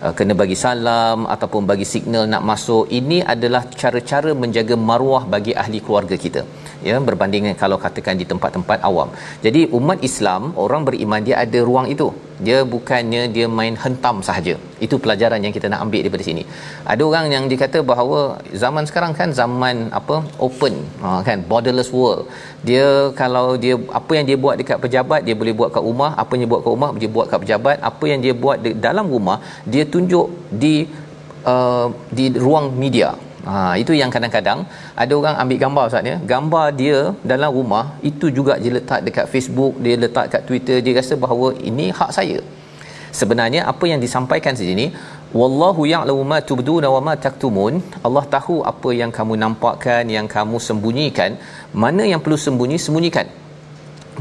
uh, 0.05 0.13
kena 0.17 0.33
bagi 0.41 0.57
salam 0.65 1.19
ataupun 1.35 1.63
bagi 1.71 1.85
signal 1.93 2.25
nak 2.33 2.43
masuk 2.51 2.83
ini 2.99 3.19
adalah 3.33 3.63
cara-cara 3.81 4.33
menjaga 4.43 4.75
maruah 4.89 5.23
bagi 5.35 5.53
ahli 5.63 5.79
keluarga 5.85 6.17
kita 6.25 6.43
ya 6.89 6.95
berbanding 7.07 7.45
kalau 7.61 7.77
katakan 7.85 8.15
di 8.21 8.25
tempat-tempat 8.31 8.79
awam. 8.89 9.09
Jadi 9.45 9.61
umat 9.77 9.99
Islam 10.09 10.51
orang 10.63 10.83
beriman 10.87 11.21
dia 11.27 11.37
ada 11.43 11.59
ruang 11.69 11.87
itu. 11.93 12.09
Dia 12.45 12.59
bukannya 12.73 13.21
dia 13.35 13.45
main 13.57 13.75
hentam 13.83 14.15
sahaja. 14.27 14.55
Itu 14.85 14.95
pelajaran 15.03 15.39
yang 15.45 15.53
kita 15.57 15.69
nak 15.71 15.81
ambil 15.85 16.01
daripada 16.03 16.23
sini. 16.29 16.43
Ada 16.91 17.03
orang 17.09 17.25
yang 17.35 17.45
dikata 17.51 17.79
bahawa 17.91 18.19
zaman 18.63 18.83
sekarang 18.89 19.13
kan 19.19 19.29
zaman 19.41 19.75
apa 19.99 20.15
open 20.47 20.75
ha, 21.03 21.21
kan 21.27 21.45
borderless 21.51 21.91
world. 21.97 22.25
Dia 22.69 22.87
kalau 23.21 23.45
dia 23.63 23.77
apa 23.99 24.11
yang 24.17 24.25
dia 24.29 24.37
buat 24.45 24.57
dekat 24.61 24.79
pejabat 24.85 25.21
dia 25.27 25.37
boleh 25.41 25.53
buat 25.59 25.69
kat 25.75 25.85
rumah. 25.89 26.11
Apa 26.23 26.31
yang 26.33 26.43
dia 26.43 26.51
buat 26.53 26.63
kat 26.65 26.71
rumah 26.75 26.89
dia 27.03 27.11
buat 27.17 27.27
kat 27.33 27.41
pejabat. 27.45 27.77
Apa 27.91 28.05
yang 28.11 28.21
dia 28.25 28.33
buat 28.43 28.57
di 28.65 28.73
dalam 28.87 29.05
rumah 29.15 29.37
dia 29.73 29.85
tunjuk 29.95 30.27
di 30.63 30.75
uh, 31.53 31.87
di 32.17 32.25
ruang 32.45 32.67
media 32.83 33.11
Ha 33.49 33.73
itu 33.81 33.93
yang 33.97 34.11
kadang-kadang 34.13 34.59
ada 35.03 35.13
orang 35.19 35.35
ambil 35.41 35.57
gambar 35.63 35.83
Ustaz 35.89 36.09
ya. 36.11 36.15
Gambar 36.31 36.65
dia 36.81 36.97
dalam 37.31 37.51
rumah 37.57 37.85
itu 38.09 38.29
juga 38.37 38.55
dia 38.63 38.73
letak 38.77 39.01
dekat 39.07 39.25
Facebook, 39.33 39.73
dia 39.85 39.95
letak 40.03 40.25
dekat 40.29 40.43
Twitter, 40.49 40.77
dia 40.85 40.93
rasa 40.99 41.15
bahawa 41.23 41.47
ini 41.69 41.87
hak 41.99 42.11
saya. 42.17 42.39
Sebenarnya 43.19 43.61
apa 43.71 43.85
yang 43.91 43.99
disampaikan 44.05 44.55
di 44.55 44.65
sini, 44.71 44.85
wallahu 45.39 45.83
ya'lamu 45.93 46.23
ma 46.31 46.39
tubduna 46.49 46.87
wa 46.95 47.01
ma 47.07 47.13
taktumun. 47.25 47.83
Allah 48.07 48.23
tahu 48.35 48.55
apa 48.71 48.89
yang 49.01 49.11
kamu 49.17 49.35
nampakkan, 49.43 50.07
yang 50.17 50.27
kamu 50.35 50.57
sembunyikan. 50.67 51.35
Mana 51.83 52.03
yang 52.11 52.21
perlu 52.23 52.39
sembunyi, 52.47 52.79
sembunyikan. 52.85 53.27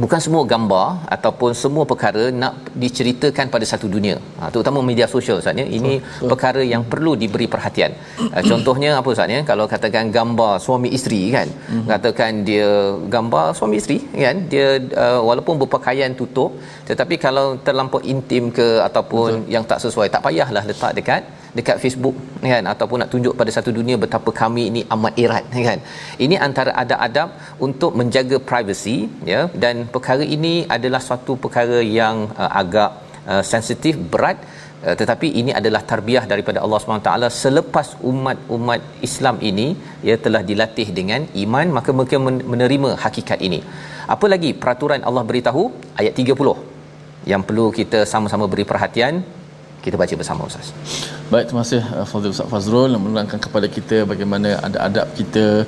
Bukan 0.02 0.21
semua 0.25 0.42
gambar 0.52 0.87
ataupun 1.16 1.50
semua 1.62 1.85
perkara 1.90 2.25
nak 2.42 2.54
diceritakan 2.83 3.47
pada 3.54 3.66
satu 3.73 3.87
dunia. 3.95 4.16
Ha, 4.40 4.50
terutama 4.52 4.78
media 4.90 5.07
sosial 5.14 5.37
Ustaz 5.42 5.61
ya. 5.62 5.66
Ini 5.78 5.92
so, 6.00 6.07
so. 6.23 6.28
perkara 6.33 6.62
yang 6.73 6.83
perlu 6.92 7.12
diberi 7.23 7.47
perhatian. 7.54 7.92
Uh, 8.35 8.42
contohnya 8.50 8.90
apa 9.00 9.09
Ustaz 9.14 9.35
ya? 9.37 9.40
Kalau 9.50 9.66
katakan 9.75 10.12
gambar 10.19 10.52
suami 10.66 10.90
isteri 10.99 11.23
kan? 11.37 11.49
Mm-hmm. 11.50 11.88
katakan 11.92 12.30
dia 12.49 12.69
gambar 13.14 13.47
suami 13.59 13.76
isteri 13.83 13.99
kan? 14.25 14.37
Dia 14.52 14.69
uh, 15.04 15.21
walaupun 15.28 15.54
berpakaian 15.62 16.14
tutup 16.21 16.50
tetapi 16.90 17.14
kalau 17.26 17.47
terlampau 17.66 18.00
intim 18.14 18.45
ke 18.59 18.69
ataupun 18.88 19.30
Betul. 19.45 19.52
yang 19.54 19.64
tak 19.71 19.78
sesuai 19.85 20.09
tak 20.14 20.23
payahlah 20.26 20.64
letak 20.71 20.92
dekat 20.99 21.23
dekat 21.59 21.76
Facebook 21.83 22.16
kan 22.52 22.64
ataupun 22.73 22.99
nak 23.02 23.11
tunjuk 23.14 23.35
pada 23.40 23.50
satu 23.57 23.71
dunia 23.78 23.97
betapa 24.04 24.30
kami 24.40 24.62
ini 24.71 24.80
amat 24.95 25.14
erat 25.25 25.45
kan. 25.69 25.78
Ini 26.25 26.37
antara 26.47 26.73
adab-adab 26.83 27.28
untuk 27.66 27.92
menjaga 28.00 28.38
privacy 28.50 28.97
ya 29.33 29.42
dan 29.64 29.87
perkara 29.95 30.26
ini 30.37 30.54
adalah 30.76 31.00
suatu 31.09 31.35
perkara 31.45 31.80
yang 32.00 32.16
uh, 32.42 32.50
agak 32.62 32.90
uh, 33.33 33.42
sensitif 33.52 33.97
berat 34.14 34.38
uh, 34.87 34.95
tetapi 35.00 35.30
ini 35.42 35.52
adalah 35.61 35.83
tarbiyah 35.92 36.25
daripada 36.33 36.61
Allah 36.64 36.80
SWT 36.80 37.12
selepas 37.45 37.88
umat-umat 38.12 38.80
Islam 39.09 39.38
ini 39.50 39.69
ya 40.09 40.16
telah 40.26 40.42
dilatih 40.50 40.88
dengan 40.99 41.23
iman 41.45 41.66
maka 41.78 41.92
mereka 42.00 42.19
menerima 42.52 42.92
hakikat 43.04 43.40
ini. 43.49 43.62
Apa 44.14 44.26
lagi 44.33 44.50
peraturan 44.62 45.02
Allah 45.09 45.25
beritahu? 45.30 45.64
Ayat 46.00 46.14
30 46.23 46.71
yang 47.33 47.42
perlu 47.49 47.66
kita 47.78 47.99
sama-sama 48.12 48.45
beri 48.52 48.64
perhatian 48.71 49.14
kita 49.85 49.97
baca 50.02 50.14
bersama 50.21 50.49
Ustaz. 50.50 50.69
Baik, 51.30 51.44
terima 51.46 51.62
kasih 51.62 51.82
uh, 51.94 52.06
Fadil 52.10 52.32
Ustaz 52.34 52.50
Fazrul 52.52 52.90
menerangkan 53.02 53.38
kepada 53.38 53.66
kita 53.75 54.02
bagaimana 54.02 54.49
ada 54.66 54.78
adab 54.87 55.06
kita 55.18 55.62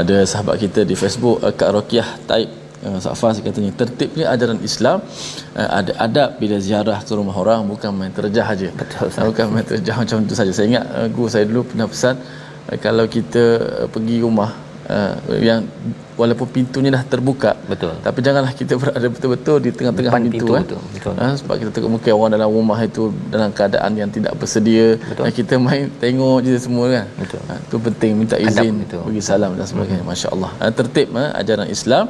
ada 0.00 0.16
sahabat 0.22 0.54
kita 0.62 0.86
di 0.90 0.94
Facebook 1.00 1.42
uh, 1.42 1.50
Kak 1.50 1.70
Rokiah 1.76 2.06
Taib 2.30 2.46
uh, 2.86 2.94
Ustaz 3.00 3.18
Faz 3.18 3.42
katanya 3.46 3.74
tertib 3.80 4.14
ni 4.14 4.22
ajaran 4.34 4.62
Islam 4.62 5.02
ada 5.78 5.92
adab 6.06 6.38
bila 6.38 6.62
ziarah 6.66 7.02
ke 7.02 7.10
rumah 7.20 7.34
orang 7.42 7.66
bukan 7.66 7.90
main 7.90 8.14
terjah 8.14 8.46
aja. 8.54 8.70
Betul 8.70 9.10
Ustaz. 9.10 9.26
Bukan 9.26 9.50
main 9.50 9.66
terjah 9.66 9.98
macam 9.98 10.22
tu 10.30 10.38
saja. 10.38 10.52
Saya 10.54 10.66
ingat 10.70 10.86
guru 11.10 11.26
saya 11.34 11.44
dulu 11.50 11.62
pernah 11.70 11.90
pesan 11.90 12.14
kalau 12.78 13.04
kita 13.16 13.44
pergi 13.90 14.16
rumah 14.22 14.50
uh, 14.90 15.14
yang 15.38 15.60
walaupun 16.20 16.46
pintunya 16.54 16.90
dah 16.92 17.00
terbuka 17.12 17.56
betul. 17.70 17.94
tapi 18.06 18.18
janganlah 18.26 18.52
kita 18.52 18.76
berada 18.76 19.08
betul-betul 19.08 19.56
di 19.64 19.70
tengah-tengah 19.72 20.12
Depan 20.12 20.22
pintu, 20.28 20.52
kan 20.52 20.62
betul, 20.66 20.80
betul. 20.92 21.14
Ha, 21.16 21.26
sebab 21.40 21.54
kita 21.62 21.70
tengok 21.74 21.90
mungkin 21.96 22.12
orang 22.18 22.30
dalam 22.36 22.48
rumah 22.52 22.78
itu 22.84 23.02
dalam 23.32 23.50
keadaan 23.58 23.90
yang 23.96 24.10
tidak 24.16 24.32
bersedia 24.36 25.00
betul. 25.00 25.24
Dan 25.24 25.32
kita 25.32 25.54
main 25.56 25.84
tengok 26.02 26.36
je 26.44 26.54
semua 26.60 26.86
kan? 26.92 27.06
Betul. 27.16 27.40
Ha, 27.48 27.54
tu 27.70 27.76
penting 27.80 28.12
minta 28.20 28.36
izin 28.36 28.84
bagi 28.84 29.22
salam 29.24 29.56
dan 29.56 29.64
sebagainya 29.64 30.04
hmm. 30.04 30.12
masya-Allah 30.12 30.50
ha, 30.60 30.64
tertib 30.68 31.08
ha, 31.16 31.24
ajaran 31.40 31.68
Islam 31.70 32.04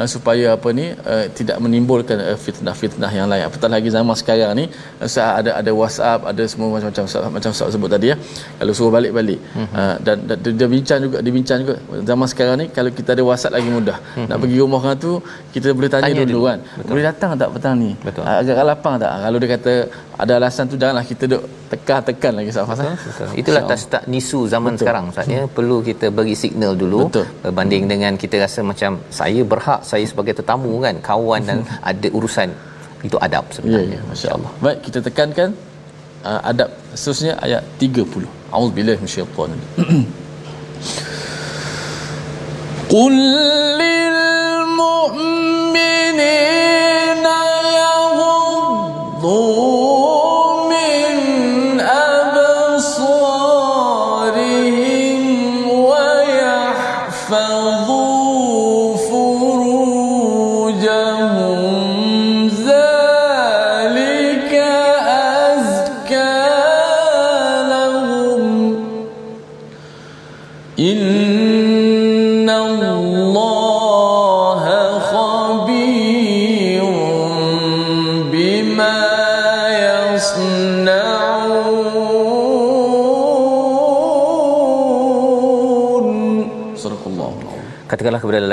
uh, 0.00 0.08
supaya 0.14 0.46
apa 0.56 0.68
ni 0.78 0.86
uh, 1.12 1.24
tidak 1.38 1.56
menimbulkan 1.64 2.18
uh, 2.30 2.38
fitnah-fitnah 2.44 3.12
yang 3.18 3.28
lain 3.32 3.44
apatah 3.48 3.70
lagi 3.76 3.88
zaman 3.96 4.16
sekarang 4.20 4.52
ni 4.60 4.64
uh, 5.04 5.30
ada 5.40 5.50
ada 5.60 5.70
WhatsApp 5.80 6.20
ada 6.32 6.42
semua 6.52 6.68
macam-macam 6.74 7.04
macam 7.36 7.50
Ustaz 7.54 7.76
sebut 7.76 7.90
tadi 7.94 8.06
ya 8.12 8.16
kalau 8.58 8.72
suruh 8.78 8.92
balik-balik 8.96 9.40
uh-huh. 9.40 9.78
uh, 9.80 9.94
dan, 10.06 10.16
dan 10.28 10.52
dia 10.60 10.68
bincang 10.74 11.00
juga 11.06 11.18
dibincang 11.26 11.58
juga 11.64 11.74
zaman 12.10 12.26
sekarang 12.32 12.56
ni 12.62 12.66
kalau 12.76 12.90
kita 12.98 13.10
ada 13.16 13.22
WhatsApp 13.28 13.56
lagi 13.58 13.68
mudah 13.76 13.98
uh-huh. 14.00 14.28
nak 14.30 14.36
pergi 14.42 14.56
rumah 14.64 14.80
orang 14.82 14.96
tu 15.06 15.12
kita 15.54 15.68
boleh 15.78 15.90
tanya, 15.92 16.04
tanya 16.08 16.24
dulu, 16.24 16.32
dulu 16.32 16.48
kan 16.48 16.58
Betul. 16.64 16.90
boleh 16.90 17.04
datang 17.10 17.30
tak 17.40 17.48
petang 17.54 17.76
ni 17.84 17.90
Betul. 18.06 18.22
Uh, 18.24 18.36
agak 18.40 18.64
lapang 18.72 18.96
tak 19.02 19.12
kalau 19.26 19.38
dia 19.42 19.50
kata 19.56 19.74
ada 20.22 20.32
alasan 20.38 20.64
tu 20.72 20.76
janganlah 20.80 21.04
kita 21.12 21.24
duk 21.32 21.42
tekan-tekan 21.72 22.32
lagi 22.38 22.48
Ustaz 22.52 22.66
Fazal. 22.70 22.88
Itulah 23.40 23.62
tak 23.94 24.04
nisu 24.12 24.40
zaman 24.54 24.74
Betul. 24.74 24.82
sekarang 24.82 25.04
Ustaz 25.12 25.30
ya. 25.34 25.42
Perlu 25.56 25.76
kita 25.88 26.06
bagi 26.18 26.34
signal 26.42 26.72
dulu 26.82 27.00
Betul. 27.08 27.26
berbanding 27.44 27.84
dengan 27.92 28.12
kita 28.22 28.36
rasa 28.44 28.60
macam 28.70 28.98
saya 29.20 29.40
berhak 29.52 29.80
saya 29.90 30.04
sebagai 30.06 30.34
tetamu 30.38 30.72
kan 30.84 30.94
kawan 31.02 31.42
dan 31.42 31.58
ada 31.90 32.08
urusan 32.14 32.48
itu 33.02 33.16
adab 33.26 33.44
sebenarnya. 33.50 33.96
Ya, 33.96 34.00
ya. 34.00 34.08
masya-Allah. 34.10 34.50
Baik, 34.62 34.78
kita 34.86 34.98
tekankan 35.02 35.50
uh, 36.22 36.40
adab 36.50 36.70
seterusnya 36.94 37.34
ayat 37.42 37.62
30. 37.82 38.28
Auzubillahi 38.54 38.98
minasyaitanir. 39.02 39.60
Qul 42.92 43.16
lil 43.78 44.18
mu'minina 44.80 46.34
yaghuddu 47.78 49.38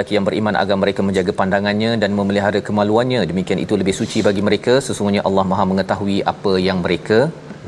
lelaki 0.08 0.18
yang 0.18 0.28
beriman 0.30 0.56
agar 0.64 0.76
mereka 0.84 1.02
menjaga 1.08 1.32
pandangannya 1.40 1.92
dan 2.02 2.12
memelihara 2.20 2.60
kemaluannya. 2.68 3.22
Demikian 3.32 3.60
itu 3.66 3.74
lebih 3.82 3.96
suci 4.00 4.20
bagi 4.28 4.42
mereka. 4.48 4.74
Sesungguhnya 4.88 5.22
Allah 5.28 5.44
Maha 5.52 5.64
mengetahui 5.72 6.18
apa 6.34 6.54
yang 6.68 6.80
mereka 6.86 7.20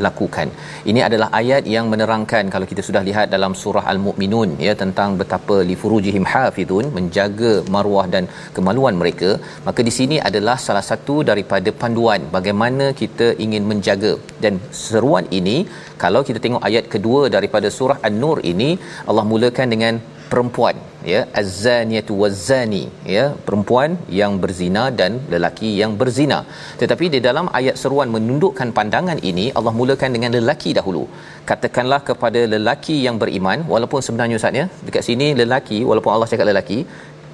lakukan. 0.06 0.48
Ini 0.92 1.00
adalah 1.08 1.28
ayat 1.40 1.64
yang 1.74 1.86
menerangkan 1.94 2.44
kalau 2.54 2.66
kita 2.72 2.82
sudah 2.88 3.02
lihat 3.08 3.28
dalam 3.36 3.54
surah 3.62 3.84
Al-Mu'minun 3.94 4.50
ya 4.66 4.74
tentang 4.82 5.20
betapa 5.22 5.58
li 5.70 5.76
furujihim 5.82 6.26
hafizun 6.34 6.86
menjaga 6.98 7.52
maruah 7.76 8.06
dan 8.14 8.24
kemaluan 8.58 8.96
mereka, 9.02 9.32
maka 9.68 9.84
di 9.88 9.94
sini 9.98 10.20
adalah 10.30 10.56
salah 10.68 10.86
satu 10.92 11.16
daripada 11.32 11.72
panduan 11.82 12.24
bagaimana 12.38 12.88
kita 13.02 13.28
ingin 13.46 13.66
menjaga. 13.72 14.14
Dan 14.46 14.56
seruan 14.84 15.28
ini 15.40 15.58
kalau 16.04 16.24
kita 16.30 16.42
tengok 16.46 16.64
ayat 16.70 16.88
kedua 16.96 17.22
daripada 17.36 17.68
surah 17.80 18.00
An-Nur 18.10 18.40
ini 18.54 18.70
Allah 19.12 19.26
mulakan 19.34 19.70
dengan 19.76 19.96
perempuan 20.32 20.78
ya 21.12 21.20
az-zaniyatu 21.42 22.14
waz-zani 22.22 22.82
ya 23.16 23.26
perempuan 23.48 23.92
yang 24.20 24.34
berzina 24.44 24.84
dan 25.00 25.12
lelaki 25.34 25.70
yang 25.82 25.94
berzina 26.02 26.40
tetapi 26.82 27.08
di 27.16 27.20
dalam 27.28 27.48
ayat 27.60 27.76
seruan 27.82 28.10
menundukkan 28.16 28.72
pandangan 28.80 29.20
ini 29.32 29.46
Allah 29.60 29.74
mulakan 29.82 30.18
dengan 30.18 30.34
lelaki 30.38 30.74
dahulu 30.80 31.04
katakanlah 31.52 32.02
kepada 32.10 32.42
lelaki 32.56 32.98
yang 33.08 33.18
beriman 33.24 33.62
walaupun 33.74 34.02
sebenarnya 34.08 34.40
ustaz 34.42 34.60
ya 34.62 34.66
dekat 34.88 35.06
sini 35.10 35.30
lelaki 35.42 35.80
walaupun 35.92 36.14
Allah 36.16 36.30
cakap 36.34 36.48
lelaki 36.52 36.80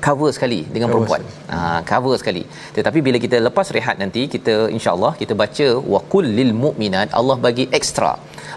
cover 0.05 0.29
sekali 0.35 0.59
dengan 0.73 0.87
cover 0.87 0.95
perempuan. 0.95 1.21
Ha 1.51 1.79
cover 1.91 2.15
sekali. 2.21 2.43
Tetapi 2.77 2.99
bila 3.07 3.17
kita 3.25 3.37
lepas 3.47 3.67
rehat 3.77 3.97
nanti 4.03 4.21
kita 4.35 4.55
insya-Allah 4.75 5.11
kita 5.21 5.33
baca 5.43 5.67
waqul 5.95 6.27
lil 6.39 6.51
mu'minat 6.63 7.09
Allah 7.19 7.37
bagi 7.47 7.65
ekstra. 7.79 8.13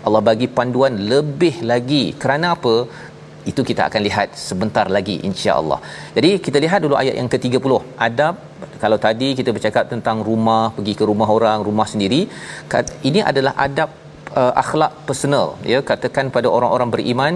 Allah 0.07 0.23
bagi 0.31 0.49
panduan 0.59 0.95
lebih 1.13 1.55
lagi. 1.71 2.05
Kerana 2.23 2.49
apa? 2.57 2.75
Itu 3.51 3.61
kita 3.71 3.83
akan 3.89 4.01
lihat 4.09 4.29
sebentar 4.49 4.87
lagi 4.97 5.17
insya-Allah. 5.29 5.79
Jadi 6.17 6.31
kita 6.47 6.59
lihat 6.65 6.81
dulu 6.85 6.95
ayat 7.03 7.15
yang 7.21 7.31
ke-30. 7.35 7.73
Adab 8.09 8.35
kalau 8.83 8.99
tadi 9.07 9.29
kita 9.39 9.51
bercakap 9.57 9.85
tentang 9.95 10.19
rumah, 10.29 10.65
pergi 10.77 10.95
ke 11.01 11.05
rumah 11.11 11.29
orang, 11.37 11.59
rumah 11.69 11.87
sendiri, 11.93 12.21
ini 13.09 13.21
adalah 13.31 13.53
adab 13.67 13.91
uh, 14.41 14.53
akhlak 14.63 14.93
personal. 15.09 15.47
Ya 15.73 15.81
katakan 15.91 16.29
pada 16.37 16.49
orang-orang 16.57 16.91
beriman 16.95 17.35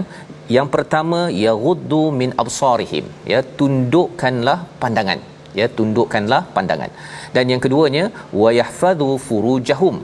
yang 0.57 0.67
pertama 0.75 1.19
yaghuddu 1.45 2.03
min 2.21 2.31
absarihim. 2.43 3.05
Ya 3.33 3.41
tundukkanlah 3.59 4.59
pandangan. 4.83 5.19
Ya 5.59 5.67
tundukkanlah 5.77 6.41
pandangan. 6.55 6.91
Dan 7.35 7.51
yang 7.53 7.61
keduanya 7.65 8.05
wa 8.41 8.49
yahfadhu 8.59 9.09
furujahum 9.27 9.95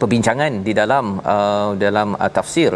perbincangan 0.00 0.52
di 0.66 0.72
dalam 0.80 1.06
uh, 1.34 1.70
dalam 1.84 2.08
uh, 2.24 2.30
tafsir 2.36 2.70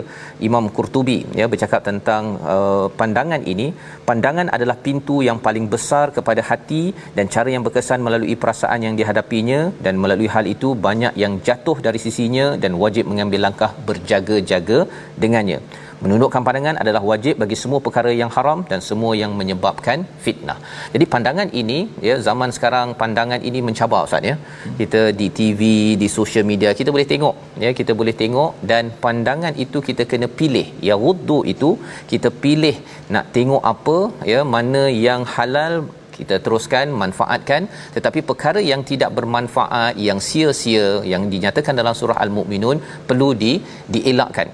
Imam 0.49 0.65
Qurtubi 0.77 1.19
ya 1.41 1.47
bercakap 1.53 1.83
tentang 1.91 2.25
uh, 2.55 2.87
pandangan 3.01 3.43
ini. 3.53 3.69
Pandangan 4.09 4.49
adalah 4.57 4.77
pintu 4.87 5.17
yang 5.29 5.39
paling 5.47 5.67
besar 5.75 6.07
kepada 6.17 6.43
hati 6.51 6.83
dan 7.17 7.27
cara 7.35 7.49
yang 7.55 7.65
berkesan 7.67 8.01
melalui 8.07 8.37
perasaan 8.43 8.81
yang 8.87 8.97
dihadapinya. 9.01 9.61
Dan 9.85 9.97
melalui 10.03 10.31
hal 10.35 10.45
itu 10.55 10.71
banyak 10.89 11.15
yang 11.23 11.35
jatuh 11.47 11.79
dari 11.87 12.01
sisinya 12.07 12.47
dan 12.63 12.75
wajib 12.83 13.07
mengambil 13.13 13.41
langkah 13.47 13.73
berjaga-jaga 13.89 14.81
dengannya 15.23 15.61
menundukkan 16.05 16.43
pandangan 16.47 16.77
adalah 16.83 17.03
wajib 17.11 17.35
bagi 17.43 17.57
semua 17.63 17.81
perkara 17.87 18.11
yang 18.21 18.31
haram 18.37 18.61
dan 18.71 18.81
semua 18.89 19.13
yang 19.23 19.33
menyebabkan 19.41 19.99
fitnah. 20.25 20.59
Jadi 20.95 21.05
pandangan 21.15 21.49
ini 21.63 21.79
ya 22.09 22.17
zaman 22.29 22.51
sekarang 22.57 22.89
pandangan 23.03 23.41
ini 23.51 23.61
mencabar 23.69 24.03
ustaz 24.09 24.31
ya. 24.31 24.37
Kita 24.81 25.03
di 25.21 25.29
TV, 25.39 25.61
di 26.03 26.09
social 26.19 26.47
media 26.51 26.73
kita 26.81 26.91
boleh 26.97 27.09
tengok 27.13 27.37
ya, 27.65 27.73
kita 27.81 27.95
boleh 28.01 28.15
tengok 28.23 28.53
dan 28.73 28.85
pandangan 29.05 29.55
itu 29.65 29.81
kita 29.89 30.05
kena 30.13 30.29
pilih. 30.41 30.67
Ya 30.89 30.97
wudhu 31.05 31.39
itu 31.55 31.71
kita 32.13 32.31
pilih 32.45 32.77
nak 33.15 33.27
tengok 33.37 33.65
apa 33.75 33.99
ya, 34.33 34.43
mana 34.55 34.85
yang 35.07 35.23
halal 35.37 35.75
kita 36.21 36.37
teruskan 36.45 36.87
manfaatkan 37.03 37.63
tetapi 37.97 38.21
perkara 38.31 38.61
yang 38.71 38.83
tidak 38.91 39.11
bermanfaat 39.19 39.95
yang 40.09 40.19
sia-sia 40.29 40.89
yang 41.13 41.23
dinyatakan 41.33 41.75
dalam 41.81 41.95
surah 42.01 42.19
al-mukminun 42.25 42.79
perlu 43.09 43.31
di 43.43 43.53
dielakkan 43.95 44.49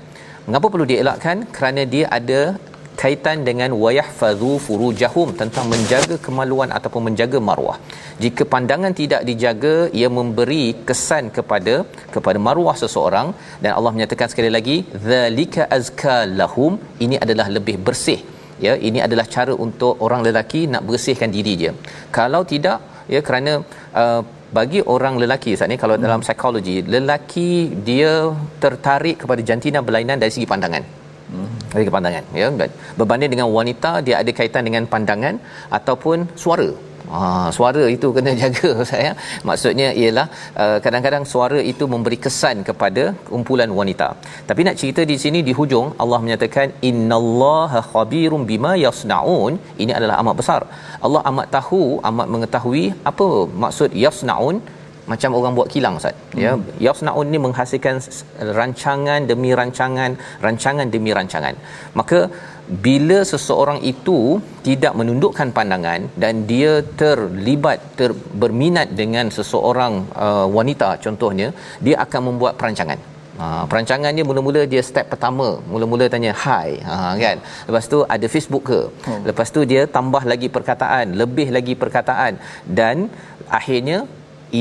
mengapa 0.46 0.66
perlu 0.72 0.86
dielakkan 0.92 1.36
kerana 1.56 1.82
dia 1.94 2.06
ada 2.18 2.40
kaitan 3.00 3.38
dengan 3.48 3.70
wayahfazu 3.82 4.52
furujahum 4.66 5.28
tentang 5.40 5.66
menjaga 5.72 6.16
kemaluan 6.26 6.70
ataupun 6.76 7.02
menjaga 7.08 7.38
maruah. 7.48 7.78
Jika 8.22 8.42
pandangan 8.54 8.92
tidak 9.00 9.22
dijaga 9.28 9.74
ia 10.00 10.08
memberi 10.18 10.64
kesan 10.88 11.24
kepada 11.36 11.74
kepada 12.14 12.38
maruah 12.46 12.76
seseorang 12.82 13.28
dan 13.64 13.70
Allah 13.76 13.92
menyatakan 13.96 14.30
sekali 14.32 14.50
lagi 14.56 14.76
zalika 15.10 15.64
azka 15.78 16.16
lahum 16.40 16.74
ini 17.06 17.18
adalah 17.26 17.48
lebih 17.58 17.76
bersih. 17.88 18.20
Ya, 18.64 18.72
ini 18.88 18.98
adalah 19.06 19.26
cara 19.34 19.54
untuk 19.64 19.94
orang 20.04 20.20
lelaki 20.26 20.60
nak 20.72 20.84
bersihkan 20.88 21.30
diri 21.36 21.54
dia. 21.62 21.72
Kalau 22.18 22.40
tidak 22.52 22.78
ya 23.14 23.20
kerana 23.26 23.52
uh, 24.02 24.22
bagi 24.52 24.80
orang 24.94 25.18
lelaki 25.22 25.58
saat 25.58 25.70
ni 25.72 25.78
kalau 25.78 25.98
hmm. 25.98 26.04
dalam 26.06 26.20
psikologi 26.22 26.76
lelaki 26.94 27.74
dia 27.88 28.30
tertarik 28.62 29.26
kepada 29.26 29.42
jantina 29.42 29.82
berlainan 29.82 30.18
dari 30.22 30.30
segi 30.30 30.46
pandangan. 30.46 30.84
Dari 31.74 31.90
pandangan 31.90 32.24
ya 32.38 32.46
berbanding 32.94 33.30
dengan 33.34 33.50
wanita 33.50 33.98
dia 34.06 34.22
ada 34.22 34.30
kaitan 34.30 34.62
dengan 34.62 34.86
pandangan 34.86 35.34
ataupun 35.78 36.38
suara 36.38 36.70
Ha, 37.14 37.18
suara 37.56 37.82
itu 37.94 38.08
kena 38.16 38.32
jaga 38.42 38.70
saya. 38.90 39.10
Maksudnya 39.48 39.88
ialah 40.02 40.26
uh, 40.62 40.78
kadang-kadang 40.84 41.24
suara 41.32 41.60
itu 41.72 41.86
memberi 41.94 42.18
kesan 42.24 42.64
kepada 42.68 43.04
kumpulan 43.30 43.70
wanita. 43.80 44.08
Tapi 44.50 44.60
nak 44.68 44.78
cerita 44.80 45.04
di 45.12 45.16
sini 45.24 45.40
di 45.48 45.54
hujung 45.58 45.88
Allah 46.04 46.20
menyatakan 46.24 46.70
innallaha 46.90 47.82
khabirum 47.92 48.44
bima 48.52 48.72
yasnaun. 48.86 49.54
Ini 49.82 49.92
adalah 49.98 50.16
amat 50.22 50.36
besar. 50.42 50.62
Allah 51.06 51.22
amat 51.32 51.48
tahu, 51.58 51.84
amat 52.10 52.28
mengetahui 52.36 52.86
apa 53.12 53.28
maksud 53.64 53.90
yasnaun 54.06 54.58
macam 55.12 55.30
orang 55.38 55.52
buat 55.58 55.68
kilang 55.74 55.94
Ustaz 55.98 56.16
hmm. 56.18 56.40
ya 56.44 56.52
yasnaun 56.86 57.28
ni 57.32 57.38
menghasilkan 57.46 57.96
rancangan 58.58 59.20
demi 59.30 59.50
rancangan 59.60 60.12
rancangan 60.46 60.86
demi 60.94 61.10
rancangan 61.18 61.54
maka 62.00 62.20
bila 62.86 63.18
seseorang 63.32 63.78
itu 63.92 64.18
tidak 64.66 64.92
menundukkan 64.98 65.48
pandangan 65.56 66.00
dan 66.22 66.34
dia 66.50 66.72
terlibat 67.02 67.78
ter, 67.98 68.10
berminat 68.42 68.88
dengan 69.00 69.28
seseorang 69.36 69.94
uh, 70.26 70.46
wanita 70.56 70.88
contohnya 71.04 71.50
dia 71.86 71.96
akan 72.04 72.22
membuat 72.30 72.58
perancangan. 72.62 72.98
Ha, 73.36 73.68
perancangan 73.70 74.16
dia 74.16 74.24
mula-mula 74.28 74.60
dia 74.72 74.80
step 74.80 75.12
pertama 75.12 75.46
mula-mula 75.70 76.04
tanya 76.12 76.32
hi 76.44 76.68
ha, 76.88 77.12
kan? 77.24 77.36
Lepas 77.68 77.84
tu 77.92 77.98
ada 78.14 78.26
Facebook 78.34 78.64
ke? 78.70 78.80
Hmm. 79.06 79.22
lepas 79.28 79.48
tu 79.56 79.60
dia 79.72 79.82
tambah 79.96 80.22
lagi 80.32 80.48
perkataan 80.56 81.12
lebih 81.22 81.52
lagi 81.56 81.76
perkataan 81.82 82.40
dan 82.78 83.12
akhirnya 83.58 83.98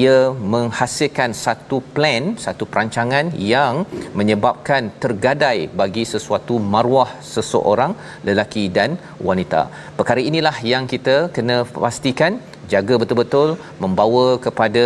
ia 0.01 0.17
menghasilkan 0.53 1.31
satu 1.45 1.77
plan 1.95 2.23
satu 2.45 2.63
perancangan 2.71 3.25
yang 3.53 3.85
menyebabkan 4.19 4.89
tergadai 5.03 5.59
bagi 5.81 6.03
sesuatu 6.13 6.57
maruah 6.73 7.09
seseorang 7.33 7.93
lelaki 8.27 8.65
dan 8.77 8.97
wanita. 9.29 9.61
Perkara 9.99 10.21
inilah 10.29 10.55
yang 10.73 10.85
kita 10.93 11.29
kena 11.35 11.57
pastikan 11.85 12.41
jaga 12.73 12.95
betul-betul 13.01 13.49
membawa 13.83 14.25
kepada 14.45 14.85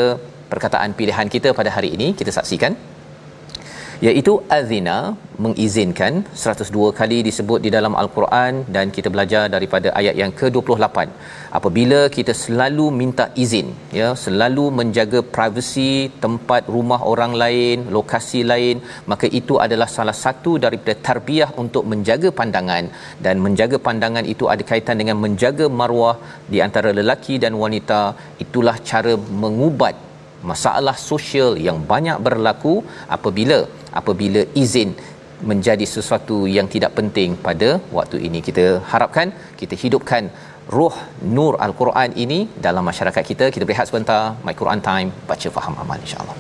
perkataan 0.52 0.92
pilihan 1.00 1.28
kita 1.36 1.52
pada 1.60 1.72
hari 1.76 1.92
ini. 1.96 2.08
Kita 2.20 2.32
saksikan 2.38 2.74
iaitu 4.08 4.34
azina 4.58 4.98
mengizinkan 5.44 6.14
102 6.44 6.90
kali 7.00 7.18
disebut 7.28 7.60
di 7.66 7.70
dalam 7.76 7.94
al-Quran 8.02 8.54
dan 8.76 8.88
kita 8.96 9.10
belajar 9.14 9.44
daripada 9.56 9.90
ayat 10.00 10.16
yang 10.22 10.32
ke-28 10.40 10.98
apabila 11.58 12.00
kita 12.16 12.34
selalu 12.44 12.86
minta 13.02 13.26
izin 13.44 13.68
ya 14.00 14.10
selalu 14.26 14.66
menjaga 14.80 15.20
privasi 15.36 15.92
tempat 16.26 16.64
rumah 16.76 17.02
orang 17.12 17.36
lain 17.44 17.78
lokasi 17.98 18.42
lain 18.52 18.78
maka 19.12 19.28
itu 19.40 19.56
adalah 19.66 19.90
salah 19.98 20.18
satu 20.24 20.52
daripada 20.66 20.96
tarbiyah 21.08 21.50
untuk 21.64 21.84
menjaga 21.92 22.30
pandangan. 22.40 22.86
Dan 23.26 23.36
menjaga 23.46 23.78
pandangan 23.88 24.26
itu 24.34 24.46
ada 24.54 24.64
kaitan 24.72 25.00
dengan 25.02 25.18
menjaga 25.26 25.66
maruah 25.80 26.16
di 26.54 26.60
antara 26.68 26.92
lelaki 27.00 27.36
dan 27.44 27.56
wanita. 27.64 28.02
Itulah 28.46 28.78
cara 28.92 29.16
mengubat 29.44 29.96
masalah 30.50 30.96
sosial 31.10 31.50
yang 31.68 31.78
banyak 31.92 32.18
berlaku 32.28 32.76
apabila 33.16 33.58
apabila 34.02 34.44
izin 34.64 34.92
menjadi 35.50 35.86
sesuatu 35.96 36.38
yang 36.58 36.68
tidak 36.68 36.92
penting 37.00 37.40
pada 37.48 37.70
waktu 37.98 38.18
ini. 38.28 38.40
Kita 38.48 38.66
harapkan 38.92 39.32
kita 39.62 39.76
hidupkan 39.84 40.24
roh 40.78 40.96
nur 41.36 41.56
al-Quran 41.66 42.12
ini 42.24 42.40
dalam 42.68 42.84
masyarakat 42.92 43.24
kita. 43.32 43.48
Kita 43.56 43.66
berehat 43.70 43.88
sebentar 43.92 44.22
my 44.48 44.56
Quran 44.62 44.82
time 44.92 45.12
baca 45.32 45.50
faham 45.58 45.76
amal 45.84 46.00
insyaallah 46.06 46.38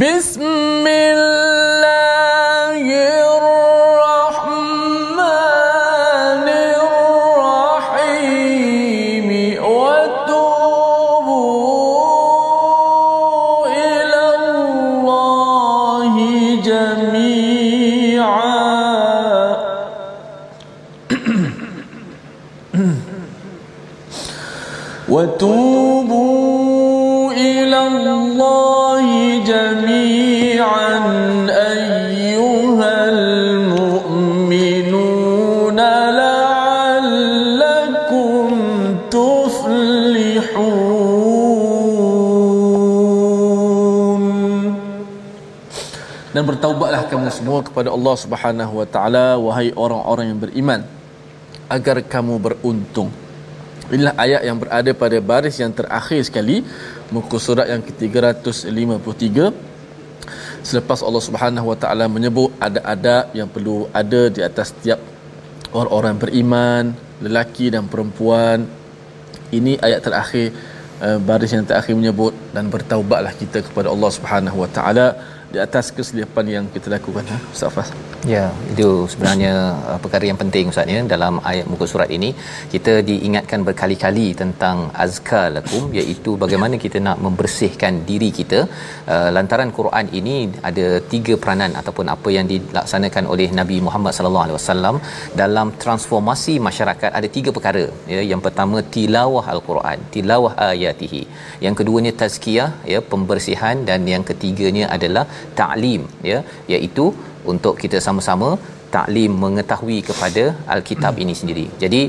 بسم 0.00 0.42
الله 0.42 1.19
dan 46.41 46.49
bertaubatlah 46.49 47.05
kamu 47.05 47.29
semua 47.29 47.61
kepada 47.61 47.93
Allah 47.93 48.15
Subhanahu 48.17 48.81
wa 48.81 48.87
taala 48.89 49.37
wahai 49.37 49.69
orang-orang 49.77 50.33
yang 50.33 50.39
beriman 50.41 50.81
agar 51.69 52.01
kamu 52.01 52.41
beruntung. 52.41 53.13
Inilah 53.93 54.17
ayat 54.17 54.41
yang 54.49 54.57
berada 54.57 54.89
pada 54.97 55.17
baris 55.21 55.61
yang 55.61 55.69
terakhir 55.69 56.25
sekali 56.25 56.65
muka 57.13 57.37
surat 57.37 57.69
yang 57.69 57.85
ke-353 57.85 59.53
selepas 60.65 61.05
Allah 61.05 61.21
Subhanahu 61.21 61.69
Wa 61.69 61.77
Taala 61.77 62.09
menyebut 62.09 62.49
ada 62.57 62.81
adab 62.89 63.29
yang 63.37 63.45
perlu 63.45 63.85
ada 63.93 64.33
di 64.33 64.41
atas 64.41 64.73
setiap 64.73 64.97
orang-orang 65.77 66.17
beriman 66.17 66.83
lelaki 67.21 67.69
dan 67.69 67.85
perempuan 67.85 68.65
ini 69.53 69.77
ayat 69.77 70.01
terakhir 70.01 70.57
uh, 71.05 71.21
baris 71.21 71.53
yang 71.53 71.69
terakhir 71.69 71.93
menyebut 71.93 72.33
dan 72.49 72.65
bertaubatlah 72.65 73.37
kita 73.37 73.61
kepada 73.61 73.93
Allah 73.93 74.09
Subhanahu 74.09 74.57
Wa 74.65 74.69
Taala 74.73 75.07
di 75.53 75.59
atas 75.65 75.85
kesilapan 75.97 76.45
yang 76.55 76.65
kita 76.75 76.87
lakukan 76.95 77.25
ha 77.31 77.37
Ustaz 77.55 77.71
Fas? 77.75 77.89
Ya, 78.33 78.43
itu 78.73 78.89
sebenarnya 79.11 79.53
uh, 79.89 79.99
perkara 80.03 80.25
yang 80.29 80.39
penting 80.41 80.65
Ustaz 80.71 80.93
ya. 80.95 80.99
Dalam 81.13 81.33
ayat 81.51 81.65
muka 81.71 81.85
surat 81.91 82.09
ini 82.17 82.29
kita 82.73 82.93
diingatkan 83.09 83.59
berkali-kali 83.67 84.27
tentang 84.41 84.77
azkar 85.05 85.47
lakum 85.57 85.83
iaitu 85.99 86.33
bagaimana 86.43 86.77
kita 86.83 86.97
nak 87.07 87.17
membersihkan 87.25 87.93
diri 88.09 88.29
kita. 88.39 88.59
Uh, 89.13 89.29
lantaran 89.37 89.71
Quran 89.79 90.07
ini 90.19 90.35
ada 90.69 90.87
tiga 91.13 91.35
peranan 91.43 91.73
ataupun 91.81 92.07
apa 92.15 92.31
yang 92.37 92.47
dilaksanakan 92.53 93.25
oleh 93.33 93.49
Nabi 93.59 93.79
Muhammad 93.87 94.15
sallallahu 94.17 94.45
alaihi 94.45 94.57
wasallam 94.59 94.95
dalam 95.43 95.67
transformasi 95.85 96.55
masyarakat 96.69 97.11
ada 97.19 97.29
tiga 97.37 97.51
perkara 97.57 97.85
ya. 98.13 98.21
Yang 98.31 98.43
pertama 98.47 98.77
tilawah 98.95 99.45
al-Quran 99.55 99.99
tilawah 100.15 100.53
ayatihi. 100.69 101.23
Yang 101.65 101.75
keduanya 101.81 102.13
tazkiyah 102.23 102.69
ya 102.93 103.01
pembersihan. 103.13 103.77
Dan 103.89 104.01
yang 104.13 104.23
ketiganya 104.29 104.85
adalah 104.95 105.23
ta'lim 105.59 106.03
ya 106.31 106.39
iaitu 106.73 107.05
untuk 107.53 107.75
kita 107.83 107.99
sama-sama 108.07 108.49
taklim 108.95 109.31
mengetahui 109.43 109.99
kepada 110.09 110.43
alkitab 110.73 111.15
ini 111.23 111.33
sendiri. 111.39 111.65
Jadi 111.83 112.01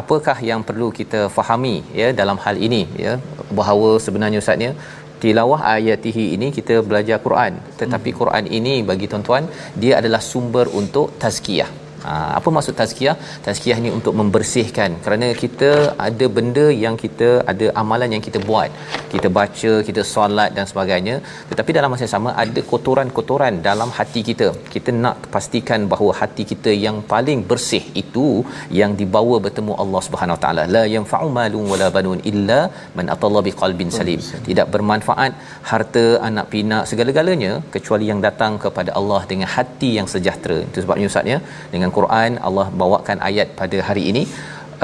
apakah 0.00 0.36
yang 0.50 0.60
perlu 0.68 0.88
kita 1.00 1.20
fahami 1.36 1.76
ya 2.00 2.08
dalam 2.20 2.40
hal 2.44 2.58
ini 2.68 2.82
ya 3.04 3.14
bahawa 3.60 3.90
sebenarnya 4.06 4.42
ustaznya 4.44 4.70
tilawah 5.22 5.60
ayatihi 5.76 6.24
ini 6.36 6.48
kita 6.58 6.76
belajar 6.90 7.18
Quran. 7.26 7.54
Tetapi 7.80 8.12
Quran 8.20 8.46
ini 8.58 8.74
bagi 8.90 9.08
tuan-tuan 9.12 9.46
dia 9.84 9.94
adalah 10.02 10.22
sumber 10.32 10.66
untuk 10.82 11.08
tazkiyah 11.24 11.70
apa 12.38 12.48
maksud 12.56 12.74
tazkiyah? 12.80 13.16
Tazkiyah 13.46 13.78
ni 13.84 13.90
untuk 13.98 14.14
membersihkan 14.20 14.90
kerana 15.04 15.28
kita 15.42 15.70
ada 16.06 16.26
benda 16.36 16.66
yang 16.84 16.96
kita 17.04 17.28
ada 17.52 17.66
amalan 17.82 18.12
yang 18.16 18.24
kita 18.26 18.40
buat. 18.48 18.70
Kita 19.14 19.28
baca, 19.38 19.72
kita 19.88 20.02
solat 20.12 20.50
dan 20.56 20.66
sebagainya. 20.70 21.16
Tetapi 21.50 21.70
dalam 21.78 21.90
masa 21.92 22.04
yang 22.06 22.14
sama 22.16 22.30
ada 22.44 22.60
kotoran-kotoran 22.70 23.54
dalam 23.68 23.90
hati 23.98 24.22
kita. 24.30 24.48
Kita 24.74 24.90
nak 25.04 25.28
pastikan 25.34 25.80
bahawa 25.92 26.12
hati 26.20 26.44
kita 26.52 26.72
yang 26.86 26.96
paling 27.12 27.40
bersih 27.50 27.84
itu 28.02 28.26
yang 28.80 28.92
dibawa 29.00 29.36
bertemu 29.46 29.72
Allah 29.84 30.02
Subhanahu 30.08 30.36
Wa 30.38 30.42
Taala. 30.44 30.64
La 30.76 30.84
yanfa'u 30.94 31.28
malun 31.38 31.66
wala 31.72 31.88
banun 31.96 32.20
illa 32.32 32.60
man 32.98 33.08
atalla 33.16 33.42
biqalbin 33.48 33.90
salim. 33.98 34.20
Tidak 34.48 34.66
bermanfaat 34.74 35.32
harta, 35.70 36.06
anak 36.28 36.46
pinak, 36.54 36.82
segala-galanya 36.90 37.52
kecuali 37.76 38.06
yang 38.12 38.20
datang 38.28 38.52
kepada 38.64 38.90
Allah 39.00 39.20
dengan 39.30 39.48
hati 39.56 39.90
yang 39.98 40.08
sejahtera. 40.14 40.58
Itu 40.68 40.78
sebabnya 40.84 41.08
Ustaz 41.12 41.32
ya, 41.34 41.38
dengan 41.74 41.90
Quran 41.98 42.40
Allah 42.48 42.66
bawakan 42.82 43.18
ayat 43.28 43.48
pada 43.60 43.78
hari 43.88 44.04
ini 44.10 44.22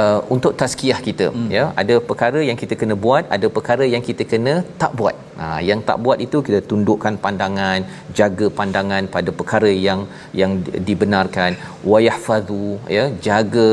uh, 0.03 0.21
untuk 0.35 0.53
tazkiyah 0.61 1.01
kita 1.09 1.27
hmm. 1.31 1.49
ya. 1.57 1.65
Ada 1.83 1.97
perkara 2.11 2.41
yang 2.49 2.59
kita 2.63 2.75
kena 2.81 2.95
buat 3.07 3.25
ada 3.37 3.49
perkara 3.57 3.85
yang 3.95 4.05
kita 4.09 4.25
kena 4.33 4.55
tak 4.83 4.93
buat. 5.01 5.17
Ha 5.41 5.47
yang 5.69 5.81
tak 5.89 5.99
buat 6.05 6.19
itu 6.27 6.39
kita 6.47 6.61
tundukkan 6.71 7.17
pandangan 7.25 7.81
jaga 8.21 8.47
pandangan 8.61 9.05
pada 9.17 9.33
perkara 9.41 9.73
yang 9.87 10.03
yang 10.43 10.55
dibenarkan. 10.91 11.51
Wayahfazu 11.93 12.67
ya 12.97 13.05
jaga 13.29 13.69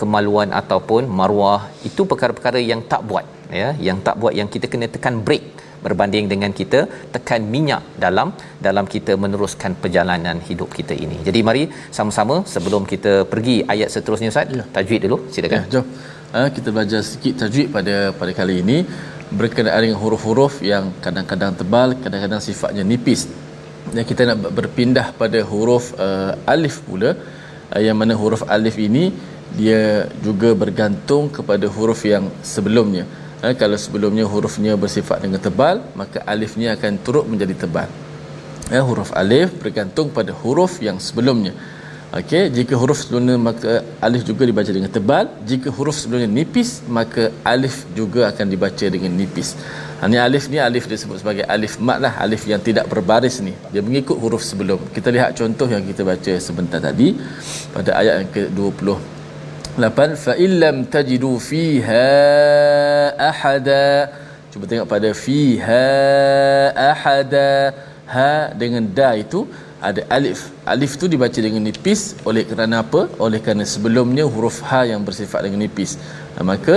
kemaluan 0.00 0.50
ataupun 0.60 1.02
marwah 1.20 1.60
itu 1.88 2.02
perkara-perkara 2.12 2.60
yang 2.72 2.82
tak 2.92 3.02
buat 3.10 3.26
ya. 3.62 3.70
Yang 3.88 3.98
tak 4.08 4.16
buat 4.22 4.34
yang 4.40 4.50
kita 4.56 4.68
kena 4.74 4.88
tekan 4.96 5.16
break 5.28 5.44
berbanding 5.84 6.26
dengan 6.32 6.52
kita 6.60 6.80
tekan 7.14 7.42
minyak 7.54 7.82
dalam 8.04 8.28
dalam 8.66 8.86
kita 8.94 9.12
meneruskan 9.22 9.74
perjalanan 9.82 10.38
hidup 10.48 10.70
kita 10.78 10.94
ini. 11.04 11.18
Jadi 11.28 11.40
mari 11.48 11.64
sama-sama 11.98 12.36
sebelum 12.54 12.84
kita 12.92 13.12
pergi 13.32 13.56
ayat 13.74 13.88
seterusnya 13.94 14.30
Ustaz, 14.34 14.56
ya. 14.60 14.64
tajwid 14.76 15.02
dulu 15.06 15.18
silakan. 15.34 15.60
Ya, 15.60 15.72
jom. 15.74 15.86
Uh, 16.38 16.48
kita 16.56 16.68
belajar 16.74 17.00
sikit 17.10 17.34
tajwid 17.42 17.68
pada 17.76 17.96
pada 18.20 18.32
kali 18.40 18.56
ini 18.64 18.78
berkenaan 19.40 19.80
dengan 19.84 19.98
huruf-huruf 20.02 20.54
yang 20.72 20.84
kadang-kadang 21.04 21.52
tebal, 21.60 21.88
kadang-kadang 22.04 22.40
sifatnya 22.48 22.84
nipis. 22.92 23.22
Dan 23.94 24.02
kita 24.10 24.22
nak 24.28 24.38
berpindah 24.58 25.06
pada 25.20 25.38
huruf 25.50 25.84
uh, 26.06 26.32
alif 26.54 26.76
pula 26.86 27.10
uh, 27.74 27.80
yang 27.86 27.96
mana 28.00 28.14
huruf 28.22 28.42
alif 28.56 28.76
ini 28.88 29.04
dia 29.60 30.06
juga 30.26 30.50
bergantung 30.62 31.24
kepada 31.36 31.66
huruf 31.76 32.00
yang 32.12 32.24
sebelumnya 32.52 33.04
ha, 33.42 33.52
kalau 33.62 33.78
sebelumnya 33.84 34.24
hurufnya 34.32 34.72
bersifat 34.84 35.18
dengan 35.24 35.40
tebal 35.46 35.76
maka 36.00 36.18
alifnya 36.32 36.76
akan 36.76 36.92
turut 37.06 37.26
menjadi 37.32 37.54
tebal. 37.64 37.88
Ya, 38.70 38.80
huruf 38.86 39.10
alif 39.20 39.50
bergantung 39.62 40.08
pada 40.16 40.32
huruf 40.42 40.78
yang 40.86 40.98
sebelumnya. 41.02 41.54
Okey 42.18 42.50
jika 42.56 42.74
huruf 42.74 42.98
sebelumnya 43.02 43.38
maka 43.38 43.72
alif 44.06 44.22
juga 44.30 44.42
dibaca 44.50 44.70
dengan 44.76 44.90
tebal. 44.96 45.24
Jika 45.50 45.68
huruf 45.76 45.96
sebelumnya 46.00 46.30
nipis 46.38 46.70
maka 46.98 47.30
alif 47.52 47.86
juga 47.98 48.26
akan 48.30 48.46
dibaca 48.54 48.86
dengan 48.94 49.12
nipis. 49.20 49.54
Ha, 50.00 50.08
alif 50.26 50.44
ni 50.52 50.58
alif 50.68 50.84
disebut 50.90 51.22
sebagai 51.22 51.44
alif 51.54 51.78
mat 51.86 51.98
lah 52.04 52.12
alif 52.24 52.42
yang 52.50 52.58
tidak 52.68 52.90
berbaris 52.92 53.38
ni. 53.46 53.54
Dia 53.72 53.82
mengikut 53.88 54.16
huruf 54.22 54.42
sebelum. 54.50 54.80
Kita 54.96 55.08
lihat 55.16 55.38
contoh 55.38 55.68
yang 55.74 55.86
kita 55.90 56.02
baca 56.10 56.32
sebentar 56.46 56.80
tadi 56.88 57.08
pada 57.76 57.90
ayat 58.00 58.14
yang 58.20 58.30
ke-20 58.36 59.19
8 59.80 60.16
fa 60.24 60.32
illam 60.44 60.76
tajidu 60.94 61.32
fiha 61.48 62.06
ahada. 63.30 63.86
Cuba 64.52 64.64
tengok 64.70 64.88
pada 64.94 65.10
fiha 65.24 65.86
ahada. 66.90 67.50
Ha 68.14 68.30
dengan 68.60 68.84
da 68.98 69.10
itu 69.24 69.40
ada 69.88 70.02
alif. 70.16 70.40
Alif 70.72 70.92
tu 71.00 71.06
dibaca 71.12 71.40
dengan 71.46 71.62
nipis 71.68 72.00
oleh 72.30 72.42
kerana 72.50 72.76
apa? 72.84 73.02
Oleh 73.26 73.40
kerana 73.44 73.64
sebelumnya 73.74 74.24
huruf 74.32 74.58
ha 74.70 74.80
yang 74.92 75.02
bersifat 75.08 75.40
dengan 75.46 75.60
nipis. 75.64 75.92
Ha, 76.34 76.44
maka 76.50 76.74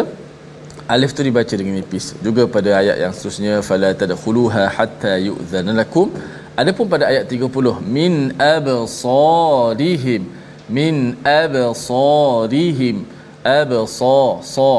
alif 0.95 1.11
tu 1.17 1.21
dibaca 1.27 1.53
dengan 1.61 1.75
nipis. 1.79 2.05
Juga 2.27 2.45
pada 2.55 2.69
ayat 2.81 2.97
yang 3.03 3.13
seterusnya 3.17 3.53
fala 3.69 3.89
tadkhuluha 4.03 4.63
hatta 4.77 5.13
yu'dhana 5.27 5.73
lakum. 5.81 6.07
Adapun 6.61 6.85
pada 6.93 7.05
ayat 7.11 7.25
30 7.25 7.81
min 7.97 8.13
absarihim 8.53 10.23
min 10.69 11.17
absarihim. 11.23 13.03
Absa 13.43 14.39
sa 14.55 14.71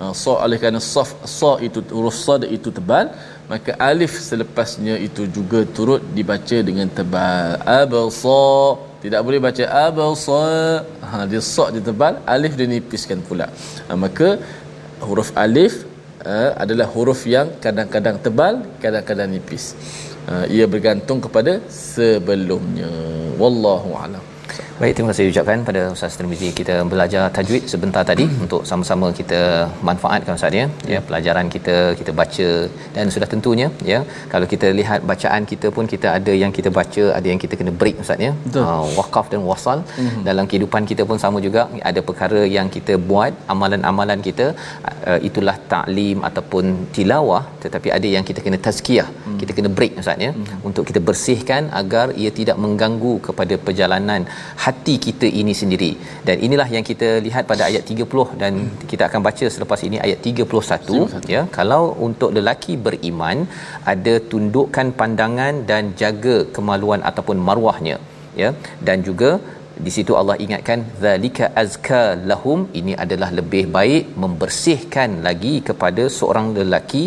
uh, 0.00 0.12
sa 0.22 0.32
oleh 0.44 0.58
kerana 0.58 0.80
saf 0.82 1.10
sa 1.22 1.50
itu 1.66 1.78
huruf 1.94 2.16
sad 2.18 2.42
itu 2.56 2.74
tebal 2.78 3.14
maka 3.50 3.70
alif 3.90 4.12
selepasnya 4.28 4.94
itu 5.06 5.22
juga 5.36 5.62
turut 5.76 6.02
dibaca 6.16 6.58
dengan 6.68 6.90
tebal. 6.98 7.62
Absa 7.62 8.42
tidak 9.04 9.20
boleh 9.26 9.40
baca 9.46 9.64
absa 9.86 10.42
ha 11.08 11.16
dia 11.30 11.42
sa 11.54 11.70
dia 11.74 11.82
tebal 11.90 12.18
alif 12.34 12.58
dia 12.58 12.66
nipiskan 12.66 13.22
pula. 13.28 13.46
Ha, 13.86 13.94
maka 14.04 14.28
huruf 15.08 15.30
alif 15.44 15.86
uh, 16.26 16.50
adalah 16.62 16.86
huruf 16.94 17.22
yang 17.34 17.48
kadang-kadang 17.66 18.18
tebal 18.26 18.66
kadang-kadang 18.82 19.30
nipis. 19.30 19.66
Uh, 20.28 20.44
ia 20.50 20.66
bergantung 20.66 21.22
kepada 21.24 21.62
sebelumnya. 21.70 22.90
Wallahu 23.38 23.94
alam 23.94 24.37
Baik, 24.80 24.92
terima 24.96 25.08
kasih 25.10 25.30
ucapkan 25.32 25.60
pada 25.68 25.80
Ustaz 25.94 26.16
Tirmizi 26.18 26.48
kita 26.58 26.74
belajar 26.92 27.22
tajwid 27.36 27.64
sebentar 27.72 28.02
tadi 28.10 28.24
hmm. 28.26 28.42
untuk 28.44 28.62
sama-sama 28.70 29.06
kita 29.20 29.40
manfaatkan 29.88 30.32
Ustaz 30.38 30.58
ya. 30.60 30.66
Ya, 30.92 31.00
pelajaran 31.08 31.46
kita 31.54 31.76
kita 32.00 32.12
baca 32.20 32.48
dan 32.96 33.06
sudah 33.14 33.28
tentunya 33.32 33.68
ya, 33.92 33.98
kalau 34.32 34.46
kita 34.52 34.68
lihat 34.80 35.00
bacaan 35.10 35.42
kita 35.52 35.68
pun 35.76 35.86
kita 35.92 36.08
ada 36.18 36.32
yang 36.42 36.52
kita 36.58 36.72
baca, 36.78 37.04
ada 37.18 37.26
yang 37.32 37.40
kita 37.44 37.56
kena 37.60 37.72
break 37.80 37.96
Ustaz 38.04 38.26
ya. 38.26 38.32
Uh, 38.64 38.84
waqaf 38.98 39.26
dan 39.32 39.42
wasal 39.50 39.80
hmm. 39.98 40.22
dalam 40.28 40.46
kehidupan 40.50 40.84
kita 40.90 41.04
pun 41.10 41.18
sama 41.24 41.40
juga 41.46 41.64
ada 41.90 42.02
perkara 42.10 42.42
yang 42.56 42.70
kita 42.76 42.96
buat, 43.10 43.34
amalan-amalan 43.54 44.22
kita 44.28 44.46
uh, 45.10 45.20
itulah 45.30 45.56
taklim 45.74 46.18
ataupun 46.30 46.64
tilawah 46.98 47.42
tetapi 47.64 47.88
ada 47.98 48.08
yang 48.16 48.26
kita 48.30 48.42
kena 48.46 48.60
tazkiyah. 48.68 49.08
Hmm. 49.10 49.38
Kita 49.42 49.52
kena 49.58 49.70
break 49.78 49.94
Ustaz 50.04 50.26
ya 50.28 50.32
hmm. 50.34 50.66
untuk 50.70 50.86
kita 50.90 51.02
bersihkan 51.10 51.64
agar 51.82 52.06
ia 52.22 52.32
tidak 52.40 52.56
mengganggu 52.66 53.14
kepada 53.28 53.54
perjalanan 53.66 54.22
hati 54.64 54.94
kita 55.06 55.26
ini 55.40 55.54
sendiri. 55.60 55.90
Dan 56.28 56.36
inilah 56.46 56.68
yang 56.76 56.84
kita 56.90 57.08
lihat 57.26 57.44
pada 57.50 57.64
ayat 57.70 57.84
30 57.92 58.40
dan 58.42 58.52
hmm. 58.60 58.86
kita 58.90 59.02
akan 59.08 59.22
baca 59.28 59.46
selepas 59.56 59.82
ini 59.88 59.98
ayat 60.06 60.20
31 60.30 61.28
ya. 61.34 61.42
Kalau 61.58 61.82
untuk 62.08 62.32
lelaki 62.38 62.74
beriman 62.86 63.38
ada 63.94 64.14
tundukkan 64.32 64.88
pandangan 65.00 65.54
dan 65.70 65.94
jaga 66.02 66.36
kemaluan 66.58 67.02
ataupun 67.10 67.38
marwahnya 67.50 67.98
ya. 68.42 68.50
Dan 68.88 69.00
juga 69.08 69.32
di 69.86 69.90
situ 69.96 70.12
Allah 70.20 70.36
ingatkan 70.44 70.78
zalika 71.02 71.46
azka 71.62 72.02
lahum 72.30 72.60
ini 72.80 72.92
adalah 73.04 73.30
lebih 73.38 73.64
baik 73.76 74.04
membersihkan 74.22 75.10
lagi 75.26 75.54
kepada 75.68 76.04
seorang 76.18 76.48
lelaki 76.58 77.04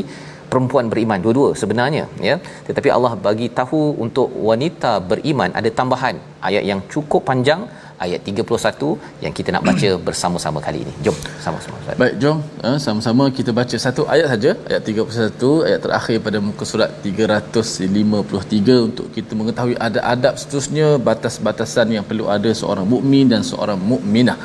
perempuan 0.52 0.88
beriman 0.94 1.20
dua-dua 1.26 1.50
sebenarnya 1.62 2.06
ya. 2.30 2.36
Tetapi 2.68 2.90
Allah 2.98 3.14
bagi 3.28 3.48
tahu 3.60 3.82
untuk 4.06 4.30
wanita 4.50 4.92
beriman 5.12 5.52
ada 5.60 5.72
tambahan 5.80 6.18
ayat 6.50 6.64
yang 6.72 6.82
cukup 6.94 7.24
panjang 7.30 7.64
ayat 8.06 8.22
31 8.30 9.24
yang 9.24 9.34
kita 9.38 9.50
nak 9.56 9.64
baca 9.70 9.90
bersama-sama 10.08 10.60
kali 10.68 10.80
ini. 10.86 10.94
Jom 11.06 11.18
sama-sama 11.46 11.78
baik 12.02 12.16
jom. 12.24 12.38
Uh, 12.68 12.78
sama-sama 12.86 13.26
kita 13.38 13.52
baca 13.60 13.78
satu 13.86 14.04
ayat 14.14 14.28
saja 14.34 14.52
ayat 14.70 14.82
31 14.94 15.68
ayat 15.68 15.80
terakhir 15.86 16.18
pada 16.26 16.40
muka 16.48 16.66
surat 16.72 16.92
353 17.06 18.80
untuk 18.88 19.08
kita 19.18 19.32
mengetahui 19.42 19.78
ada 19.88 20.02
adab 20.14 20.36
seterusnya 20.42 20.90
batas-batasan 21.10 21.88
yang 21.98 22.06
perlu 22.10 22.28
ada 22.38 22.52
seorang 22.62 22.88
mukmin 22.94 23.28
dan 23.34 23.44
seorang 23.52 23.80
mukminah 23.92 24.38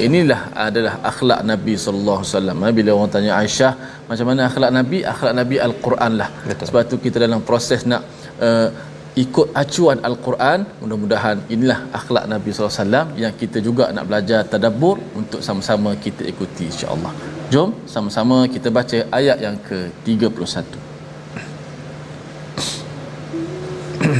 inilah 0.00 0.40
adalah 0.66 0.94
akhlak 1.10 1.40
Nabi 1.52 1.74
sallallahu 1.84 2.20
alaihi 2.20 2.32
wasallam. 2.32 2.56
Ha, 2.62 2.68
bila 2.78 2.90
orang 2.96 3.10
tanya 3.14 3.32
Aisyah, 3.40 3.72
macam 4.08 4.26
mana 4.30 4.40
akhlak 4.48 4.70
Nabi? 4.78 4.98
Akhlak 5.12 5.34
Nabi 5.40 5.56
Al-Quran 5.66 6.12
lah. 6.20 6.28
Betul. 6.48 6.64
Sebab 6.68 6.82
tu 6.90 6.96
kita 7.04 7.16
dalam 7.20 7.40
proses 7.44 7.84
nak 7.84 8.02
uh, 8.40 8.68
ikut 9.12 9.52
acuan 9.62 9.98
al-Quran 10.08 10.64
mudah-mudahan 10.80 11.44
inilah 11.54 11.78
akhlak 11.98 12.24
Nabi 12.32 12.48
SAW 12.48 13.12
yang 13.22 13.34
kita 13.42 13.60
juga 13.66 13.84
nak 13.96 14.08
belajar 14.08 14.40
tadabbur 14.52 14.96
untuk 15.20 15.40
sama-sama 15.44 15.92
kita 16.04 16.24
ikuti 16.32 16.64
insya-Allah 16.72 17.12
jom 17.52 17.76
sama-sama 17.94 18.48
kita 18.54 18.72
baca 18.72 18.98
ayat 19.20 19.36
yang 19.44 19.56
ke-31 19.68 20.64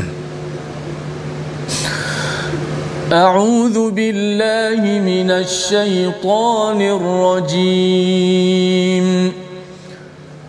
أعوذ 3.12 3.90
بالله 3.90 5.00
من 5.00 5.30
الشيطان 5.30 6.80
الرجيم. 6.80 8.52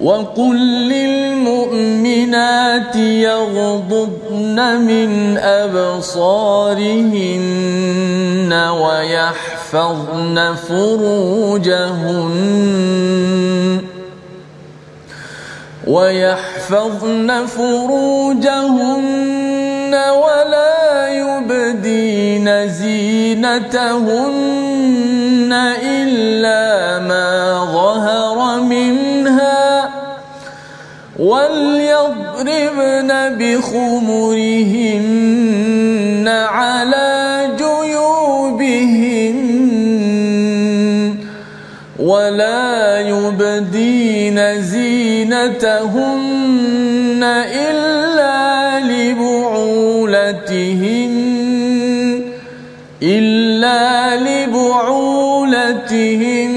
وقل 0.02 0.58
للمؤمنات 0.89 2.95
يغضضن 2.95 4.82
من 4.82 5.38
أبصارهن 5.38 6.13
ويحفظن 8.82 10.56
فروجهن 10.67 12.34
ويحفظن 15.88 17.45
فروجهن 17.45 18.83
زينتهن 23.43 24.23
إلا 25.84 26.99
ما 26.99 27.60
ظهر 27.73 28.62
منها 28.62 29.89
وليضربن 31.19 33.12
بخمرهن 33.39 34.67
على 36.27 37.49
جيوبهن 37.58 39.13
ولا 41.99 42.99
يبدين 42.99 44.62
زينتهن 44.62 46.13
إلا 47.23 47.72
آيَاتِهِمْ 55.93 56.53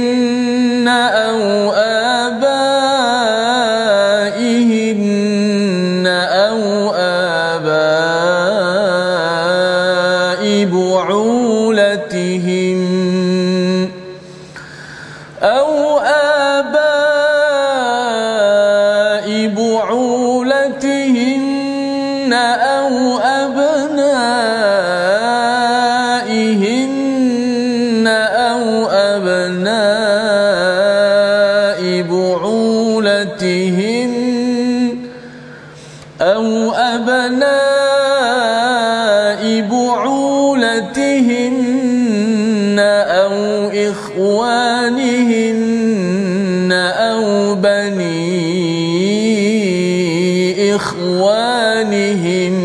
إخوانهن 50.76 52.56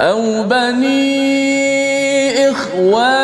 أو 0.00 0.42
بني 0.42 1.30
إخوانهن 2.50 3.21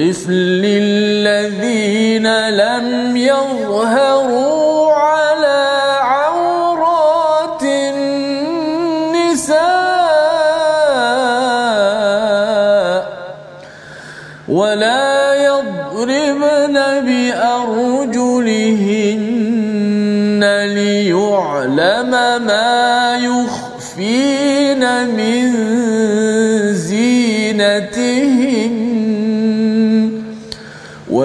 مثل 0.00 0.62
الذين 0.64 2.26
لم 2.48 3.16
يظهروا 3.16 4.59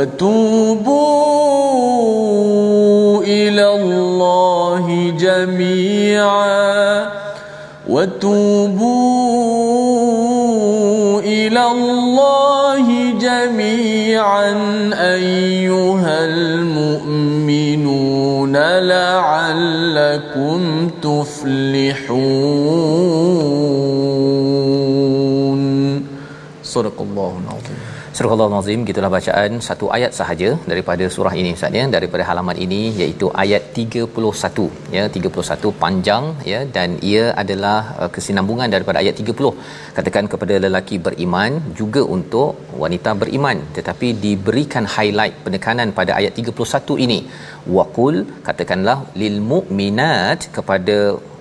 وتوبوا 0.05 1.23
إلى 3.23 3.65
الله 3.75 5.13
جميعا 5.19 7.05
وتوبوا 7.89 8.44
Surah 28.17 28.35
Al-Azim 28.43 28.81
gitulah 28.87 29.09
bacaan 29.15 29.51
satu 29.65 29.85
ayat 29.95 30.11
sahaja 30.17 30.49
daripada 30.71 31.05
surah 31.15 31.33
ini 31.39 31.49
Ustaz 31.55 31.75
ya. 31.77 31.81
Daripada 31.95 32.23
halaman 32.27 32.57
ini 32.65 32.79
iaitu 33.01 33.27
ayat 33.43 33.63
31 33.81 34.67
ya. 34.95 35.03
31 35.15 35.71
panjang 35.81 36.25
ya. 36.51 36.59
Dan 36.75 36.95
ia 37.09 37.25
adalah 37.41 37.79
uh, 37.99 38.09
kesinambungan 38.15 38.71
daripada 38.75 38.99
ayat 39.03 39.19
30 39.23 39.51
katakan 39.97 40.27
kepada 40.33 40.55
lelaki 40.65 40.99
beriman 41.07 41.59
juga 41.81 42.03
untuk 42.17 42.51
wanita 42.83 43.13
beriman 43.23 43.59
tetapi 43.79 44.07
diberikan 44.25 44.87
highlight 44.95 45.35
penekanan 45.47 45.91
pada 45.99 46.13
ayat 46.19 46.39
31 46.39 47.03
ini. 47.07 47.19
Waqul 47.77 48.17
katakanlah 48.47 48.97
lil 49.23 49.37
mu'minat 49.51 50.41
kepada 50.57 50.97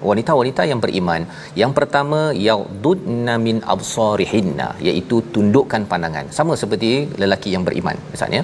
wanita-wanita 0.08 0.62
yang 0.70 0.80
beriman. 0.84 1.22
Yang 1.62 1.72
pertama 1.78 2.20
yaududna 2.48 3.34
min 3.46 3.58
absarihinna 3.74 4.68
iaitu 4.88 5.18
tundukkan 5.34 5.84
pandangan. 5.92 6.28
Sama 6.38 6.54
seperti 6.62 6.92
lelaki 7.22 7.50
yang 7.56 7.64
beriman 7.68 7.98
misalnya. 8.14 8.42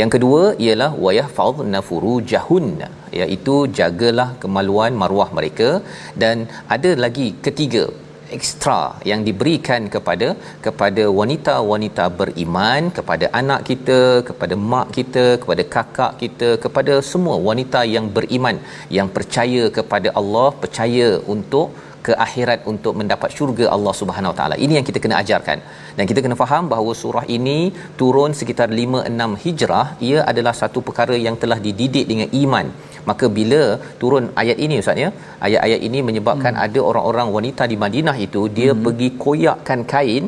Yang 0.00 0.10
kedua 0.16 0.42
ialah 0.66 0.90
wayahfazna 1.06 1.80
furujahunna 1.88 2.90
iaitu 3.20 3.56
jagalah 3.80 4.28
kemaluan 4.44 4.94
maruah 5.02 5.30
mereka. 5.40 5.70
Dan 6.22 6.46
ada 6.76 6.92
lagi 7.06 7.28
ketiga 7.48 7.84
ekstra 8.38 8.80
yang 9.10 9.20
diberikan 9.28 9.82
kepada 9.94 10.28
kepada 10.66 11.04
wanita-wanita 11.20 12.06
beriman 12.20 12.90
kepada 12.98 13.28
anak 13.40 13.60
kita 13.70 14.00
kepada 14.30 14.56
mak 14.72 14.88
kita 14.98 15.26
kepada 15.42 15.64
kakak 15.76 16.12
kita 16.22 16.50
kepada 16.64 16.96
semua 17.12 17.36
wanita 17.48 17.82
yang 17.96 18.08
beriman 18.18 18.58
yang 18.98 19.10
percaya 19.18 19.62
kepada 19.78 20.10
Allah 20.22 20.48
percaya 20.64 21.08
untuk 21.34 21.68
ke 22.06 22.12
akhirat 22.26 22.60
untuk 22.72 22.92
mendapat 23.00 23.30
syurga 23.36 23.64
Allah 23.76 23.94
Subhanahu 24.00 24.34
Taala. 24.38 24.56
Ini 24.64 24.72
yang 24.78 24.86
kita 24.88 24.98
kena 25.04 25.16
ajarkan. 25.22 25.58
Dan 25.96 26.04
kita 26.10 26.20
kena 26.24 26.36
faham 26.42 26.64
bahawa 26.72 26.92
surah 27.02 27.24
ini 27.36 27.58
turun 28.00 28.32
sekitar 28.40 28.68
5 28.80 29.02
6 29.10 29.42
Hijrah, 29.44 29.86
ia 30.10 30.20
adalah 30.30 30.54
satu 30.62 30.80
perkara 30.88 31.16
yang 31.26 31.36
telah 31.42 31.58
dididik 31.66 32.06
dengan 32.12 32.28
iman. 32.42 32.68
Maka 33.08 33.26
bila 33.38 33.62
turun 34.02 34.24
ayat 34.42 34.58
ini 34.64 34.76
ustaz 34.82 35.02
ya, 35.04 35.08
ayat-ayat 35.46 35.80
ini 35.88 35.98
menyebabkan 36.08 36.54
hmm. 36.56 36.64
ada 36.66 36.80
orang-orang 36.90 37.28
wanita 37.36 37.64
di 37.72 37.78
Madinah 37.84 38.16
itu 38.26 38.42
dia 38.58 38.70
hmm. 38.72 38.82
pergi 38.86 39.08
koyakkan 39.24 39.82
kain 39.94 40.26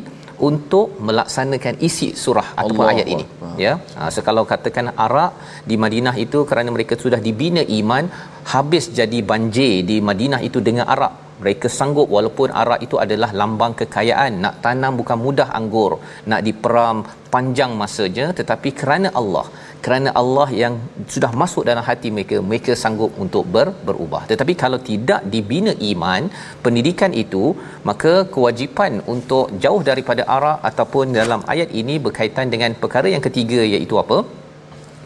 untuk 0.49 0.87
melaksanakan 1.07 1.75
isi 1.87 2.07
surah 2.23 2.47
Allah 2.51 2.61
ataupun 2.61 2.85
ayat 2.91 3.07
Allah. 3.07 3.15
ini 3.15 3.61
ya 3.65 3.73
ha, 3.97 4.09
so 4.13 4.21
kalau 4.27 4.43
katakan 4.51 4.87
arak 5.05 5.33
di 5.69 5.75
Madinah 5.83 6.15
itu 6.25 6.39
kerana 6.49 6.69
mereka 6.75 6.95
sudah 7.03 7.19
dibina 7.27 7.63
iman 7.79 8.05
habis 8.53 8.87
jadi 8.99 9.19
banjir 9.31 9.73
di 9.89 9.97
Madinah 10.09 10.41
itu 10.47 10.61
dengan 10.67 10.87
arak 10.95 11.13
mereka 11.43 11.67
sanggup 11.77 12.07
walaupun 12.15 12.49
arak 12.61 12.79
itu 12.85 12.95
adalah 13.03 13.29
lambang 13.39 13.73
kekayaan 13.79 14.33
nak 14.43 14.55
tanam 14.65 14.93
bukan 14.99 15.17
mudah 15.25 15.47
anggur 15.59 15.91
nak 16.31 16.41
diperam 16.47 16.97
panjang 17.33 17.71
masanya 17.81 18.27
tetapi 18.39 18.71
kerana 18.81 19.09
Allah 19.21 19.45
kerana 19.85 20.09
Allah 20.21 20.47
yang 20.61 20.73
sudah 21.13 21.31
masuk 21.41 21.63
dalam 21.69 21.83
hati 21.87 22.09
mereka 22.15 22.37
mereka 22.49 22.73
sanggup 22.83 23.11
untuk 23.23 23.43
ber, 23.55 23.67
berubah. 23.87 24.21
Tetapi 24.31 24.53
kalau 24.63 24.79
tidak 24.89 25.21
dibina 25.33 25.73
iman 25.91 26.31
pendidikan 26.65 27.11
itu 27.23 27.43
maka 27.89 28.13
kewajipan 28.35 29.03
untuk 29.13 29.51
jauh 29.65 29.81
daripada 29.89 30.23
arak 30.35 30.59
ataupun 30.69 31.15
dalam 31.19 31.43
ayat 31.55 31.71
ini 31.81 31.97
berkaitan 32.05 32.47
dengan 32.53 32.73
perkara 32.83 33.09
yang 33.15 33.23
ketiga 33.27 33.59
iaitu 33.73 33.97
apa? 34.03 34.19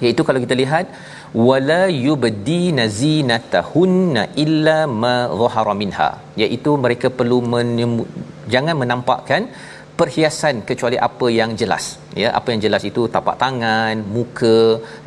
Iaitu 0.05 0.21
kalau 0.27 0.39
kita 0.45 0.55
lihat 0.61 0.85
wala 1.47 1.81
yubdina 2.07 2.85
zinatahunna 3.01 4.23
illa 4.43 4.77
ma 5.03 5.15
dhahara 5.39 5.73
minha. 5.81 6.09
Iaitu 6.41 6.73
mereka 6.85 7.09
perlu 7.19 7.39
menyemu- 7.53 8.09
jangan 8.53 8.77
menampakkan 8.83 9.43
perhiasan 9.99 10.55
kecuali 10.69 10.97
apa 11.07 11.27
yang 11.39 11.51
jelas. 11.61 11.85
Ya 12.21 12.29
apa 12.39 12.47
yang 12.53 12.61
jelas 12.65 12.83
itu 12.89 13.01
tapak 13.15 13.35
tangan 13.43 13.95
muka 14.15 14.57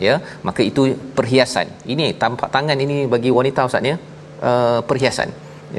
ya. 0.07 0.15
Maka 0.49 0.61
itu 0.71 0.83
perhiasan. 1.19 1.69
Ini 1.93 2.07
tapak 2.23 2.51
tangan 2.57 2.79
ini 2.87 2.97
bagi 3.15 3.33
wanita 3.39 3.69
ustaz 3.71 3.91
ya 3.91 3.97
uh, 4.51 4.81
perhiasan. 4.91 5.31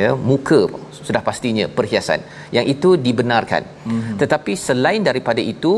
Ya 0.01 0.11
muka 0.29 0.59
sudah 1.07 1.21
pastinya 1.29 1.65
perhiasan. 1.79 2.21
Yang 2.57 2.65
itu 2.75 2.89
dibenarkan. 3.07 3.63
Mm-hmm. 3.89 4.15
tetapi 4.21 4.53
selain 4.67 5.03
daripada 5.09 5.41
itu 5.53 5.73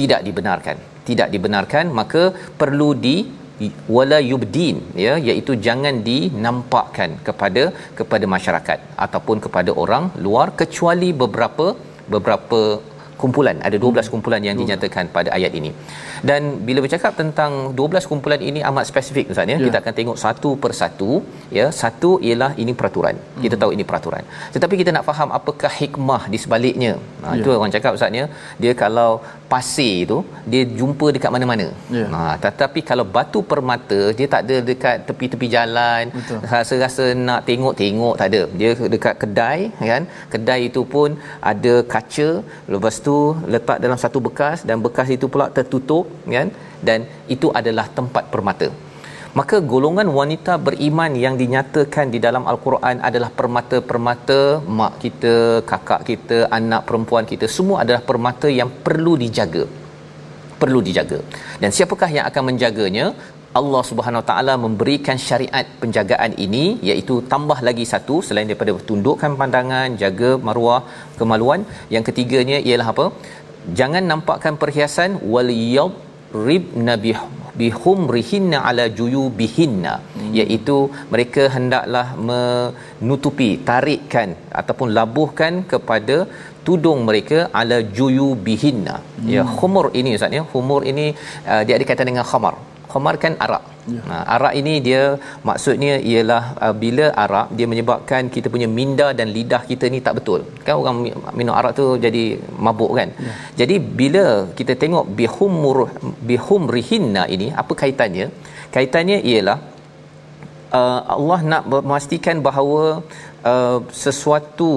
tidak 0.00 0.22
dibenarkan. 0.28 0.76
Tidak 1.10 1.28
dibenarkan 1.34 1.86
maka 2.00 2.22
perlu 2.60 2.90
di 3.06 3.16
wala 3.96 4.18
yubdin 4.30 4.76
ya 5.04 5.14
iaitu 5.28 5.52
jangan 5.66 5.94
dinampakkan 6.08 7.10
kepada 7.26 7.62
kepada 7.98 8.26
masyarakat 8.34 8.78
ataupun 9.04 9.36
kepada 9.44 9.70
orang 9.82 10.04
luar 10.24 10.48
kecuali 10.60 11.10
beberapa 11.22 11.66
beberapa 12.10 12.82
kumpulan. 13.22 13.56
Ada 13.68 13.76
12 13.84 14.12
kumpulan 14.12 14.42
yang 14.48 14.56
dinyatakan 14.60 15.04
pada 15.16 15.30
ayat 15.38 15.52
ini. 15.60 15.70
Dan 16.28 16.42
bila 16.68 16.80
bercakap 16.84 17.12
tentang 17.20 17.52
12 17.80 18.10
kumpulan 18.10 18.40
ini 18.50 18.60
amat 18.70 18.84
spesifik 18.90 19.32
ustaz 19.32 19.50
ya 19.52 19.56
yeah. 19.56 19.64
kita 19.66 19.76
akan 19.82 19.94
tengok 19.98 20.18
satu 20.24 20.50
persatu 20.64 21.10
ya. 21.58 21.66
Satu 21.82 22.10
ialah 22.28 22.52
ini 22.62 22.74
peraturan. 22.80 23.16
Hmm. 23.20 23.42
kita 23.44 23.56
tahu 23.62 23.70
ini 23.76 23.84
peraturan. 23.90 24.24
Tetapi 24.54 24.74
kita 24.80 24.90
nak 24.96 25.04
faham 25.10 25.28
apakah 25.38 25.72
hikmah 25.80 26.22
di 26.32 26.40
sebaliknya. 26.44 26.92
Ha 27.22 27.26
yeah. 27.28 27.40
itu 27.40 27.48
orang 27.60 27.74
cakap 27.76 27.92
ustaz 27.98 28.20
ya. 28.20 28.26
Dia 28.62 28.74
kalau 28.84 29.10
pasir 29.52 29.94
itu 30.04 30.18
dia 30.52 30.62
jumpa 30.80 31.06
dekat 31.16 31.30
mana-mana. 31.36 31.68
Yeah. 31.96 32.08
ha 32.14 32.22
tetapi 32.44 32.82
kalau 32.90 33.06
batu 33.16 33.42
permata 33.52 34.00
dia 34.18 34.26
tak 34.34 34.42
ada 34.46 34.56
dekat 34.70 34.96
tepi-tepi 35.08 35.46
jalan 35.56 36.04
rasa-rasa 36.52 37.06
nak 37.28 37.40
tengok-tengok 37.48 38.14
tak 38.22 38.28
ada. 38.32 38.42
Dia 38.60 38.70
dekat 38.96 39.14
kedai 39.24 39.60
kan. 39.92 40.04
Kedai 40.34 40.60
itu 40.70 40.82
pun 40.94 41.10
ada 41.52 41.74
kaca 41.94 42.28
lepas 42.74 42.96
tu 43.06 43.09
letak 43.54 43.78
dalam 43.84 43.98
satu 44.04 44.18
bekas 44.26 44.58
dan 44.68 44.78
bekas 44.86 45.08
itu 45.16 45.26
pula 45.32 45.48
tertutup 45.56 46.04
kan 46.36 46.48
dan 46.88 47.00
itu 47.34 47.48
adalah 47.60 47.86
tempat 47.98 48.26
permata 48.34 48.68
maka 49.38 49.56
golongan 49.72 50.08
wanita 50.18 50.52
beriman 50.66 51.12
yang 51.24 51.34
dinyatakan 51.42 52.06
di 52.14 52.18
dalam 52.24 52.44
al-Quran 52.50 52.98
adalah 53.08 53.30
permata-permata 53.38 54.40
mak 54.78 54.98
kita, 55.02 55.34
kakak 55.70 56.02
kita, 56.08 56.38
anak 56.58 56.82
perempuan 56.88 57.22
kita 57.32 57.46
semua 57.56 57.86
adalah 57.86 58.02
permata 58.10 58.50
yang 58.60 58.70
perlu 58.86 59.14
dijaga. 59.22 59.64
Perlu 60.60 60.80
dijaga. 60.88 61.18
Dan 61.62 61.70
siapakah 61.76 62.10
yang 62.16 62.26
akan 62.30 62.42
menjaganya? 62.50 63.06
Allah 63.58 63.82
Subhanahu 63.88 64.24
taala 64.28 64.54
memberikan 64.64 65.18
syariat 65.28 65.66
penjagaan 65.82 66.32
ini 66.44 66.64
iaitu 66.88 67.14
tambah 67.32 67.58
lagi 67.68 67.84
satu 67.92 68.16
selain 68.26 68.48
daripada 68.50 68.74
tundukkan 68.90 69.32
pandangan, 69.40 69.98
jaga 70.02 70.30
maruah, 70.48 70.82
kemaluan. 71.20 71.62
Yang 71.94 72.04
ketiganya 72.10 72.60
ialah 72.68 72.88
apa? 72.94 73.06
Jangan 73.78 74.04
nampakkan 74.12 74.54
perhiasan 74.62 75.18
wal 75.32 75.50
rib 76.46 76.64
nabi 76.88 77.12
bihumrihinna 77.60 78.58
ala 78.68 78.84
juyubihinna 78.98 79.94
hmm. 80.00 80.30
iaitu 80.40 80.76
mereka 81.12 81.42
hendaklah 81.54 82.06
menutupi 82.28 83.50
tarikkan 83.70 84.30
ataupun 84.60 84.88
labuhkan 84.98 85.54
kepada 85.72 86.16
tudung 86.66 87.00
mereka 87.08 87.38
ala 87.60 87.78
juyubihinna 87.98 88.96
ya, 88.96 89.02
hmm. 89.02 89.30
ya 89.36 89.42
khumur 89.58 89.86
ini 90.00 90.12
ustaz 90.18 90.38
ya 90.38 90.44
khumur 90.52 90.82
ini 90.92 91.06
uh, 91.52 91.62
dia 91.66 91.76
ada 91.78 91.86
kaitan 91.90 92.10
dengan 92.12 92.26
khamar 92.32 92.54
khamar 92.92 93.14
kan 93.24 93.34
arak. 93.44 93.64
Ya. 93.94 94.00
ha, 94.08 94.16
arak 94.34 94.54
ini 94.60 94.74
dia 94.86 95.02
maksudnya 95.48 95.94
ialah 96.10 96.42
uh, 96.64 96.74
bila 96.82 97.06
arak 97.24 97.48
dia 97.58 97.66
menyebabkan 97.72 98.22
kita 98.34 98.46
punya 98.54 98.68
minda 98.78 99.06
dan 99.18 99.28
lidah 99.36 99.62
kita 99.70 99.88
ni 99.94 100.00
tak 100.06 100.16
betul. 100.18 100.40
Kan 100.66 100.74
orang 100.82 100.96
minum 101.38 101.54
arak 101.60 101.72
tu 101.80 101.86
jadi 102.04 102.24
mabuk 102.66 102.92
kan? 102.98 103.10
Ya. 103.26 103.34
jadi 103.60 103.76
bila 104.00 104.26
kita 104.60 104.74
tengok 104.82 105.06
bihumur 105.20 105.78
bihumrihinna 106.30 107.24
ini 107.36 107.48
apa 107.62 107.74
kaitannya? 107.82 108.28
Kaitannya 108.76 109.18
ialah 109.32 109.58
uh, 110.78 111.00
Allah 111.16 111.40
nak 111.52 111.62
memastikan 111.72 112.38
bahawa 112.48 112.84
uh, 113.50 113.78
sesuatu 114.04 114.72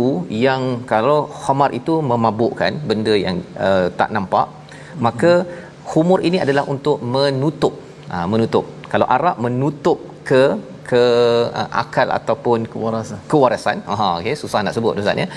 yang 0.46 0.64
kalau 0.92 1.20
khamar 1.44 1.70
itu 1.80 1.96
memabukkan 2.12 2.74
benda 2.90 3.16
yang 3.26 3.38
uh, 3.68 3.88
tak 4.00 4.10
nampak 4.16 4.48
maka 5.06 5.32
humur 5.92 6.20
ini 6.28 6.38
adalah 6.46 6.64
untuk 6.74 6.98
menutup 7.16 7.74
ha, 8.14 8.26
menutup 8.34 8.66
kalau 8.94 9.08
arak 9.18 9.38
menutup 9.46 10.00
ke 10.30 10.44
ke 10.92 11.04
uh, 11.60 11.70
akal 11.84 12.08
ataupun 12.18 12.60
kewarasan 12.72 13.20
kewarasan 13.32 13.78
aha 13.94 14.10
okey 14.20 14.36
susah 14.42 14.60
nak 14.66 14.76
sebut 14.78 15.00
ustaz 15.02 15.24
ya 15.24 15.28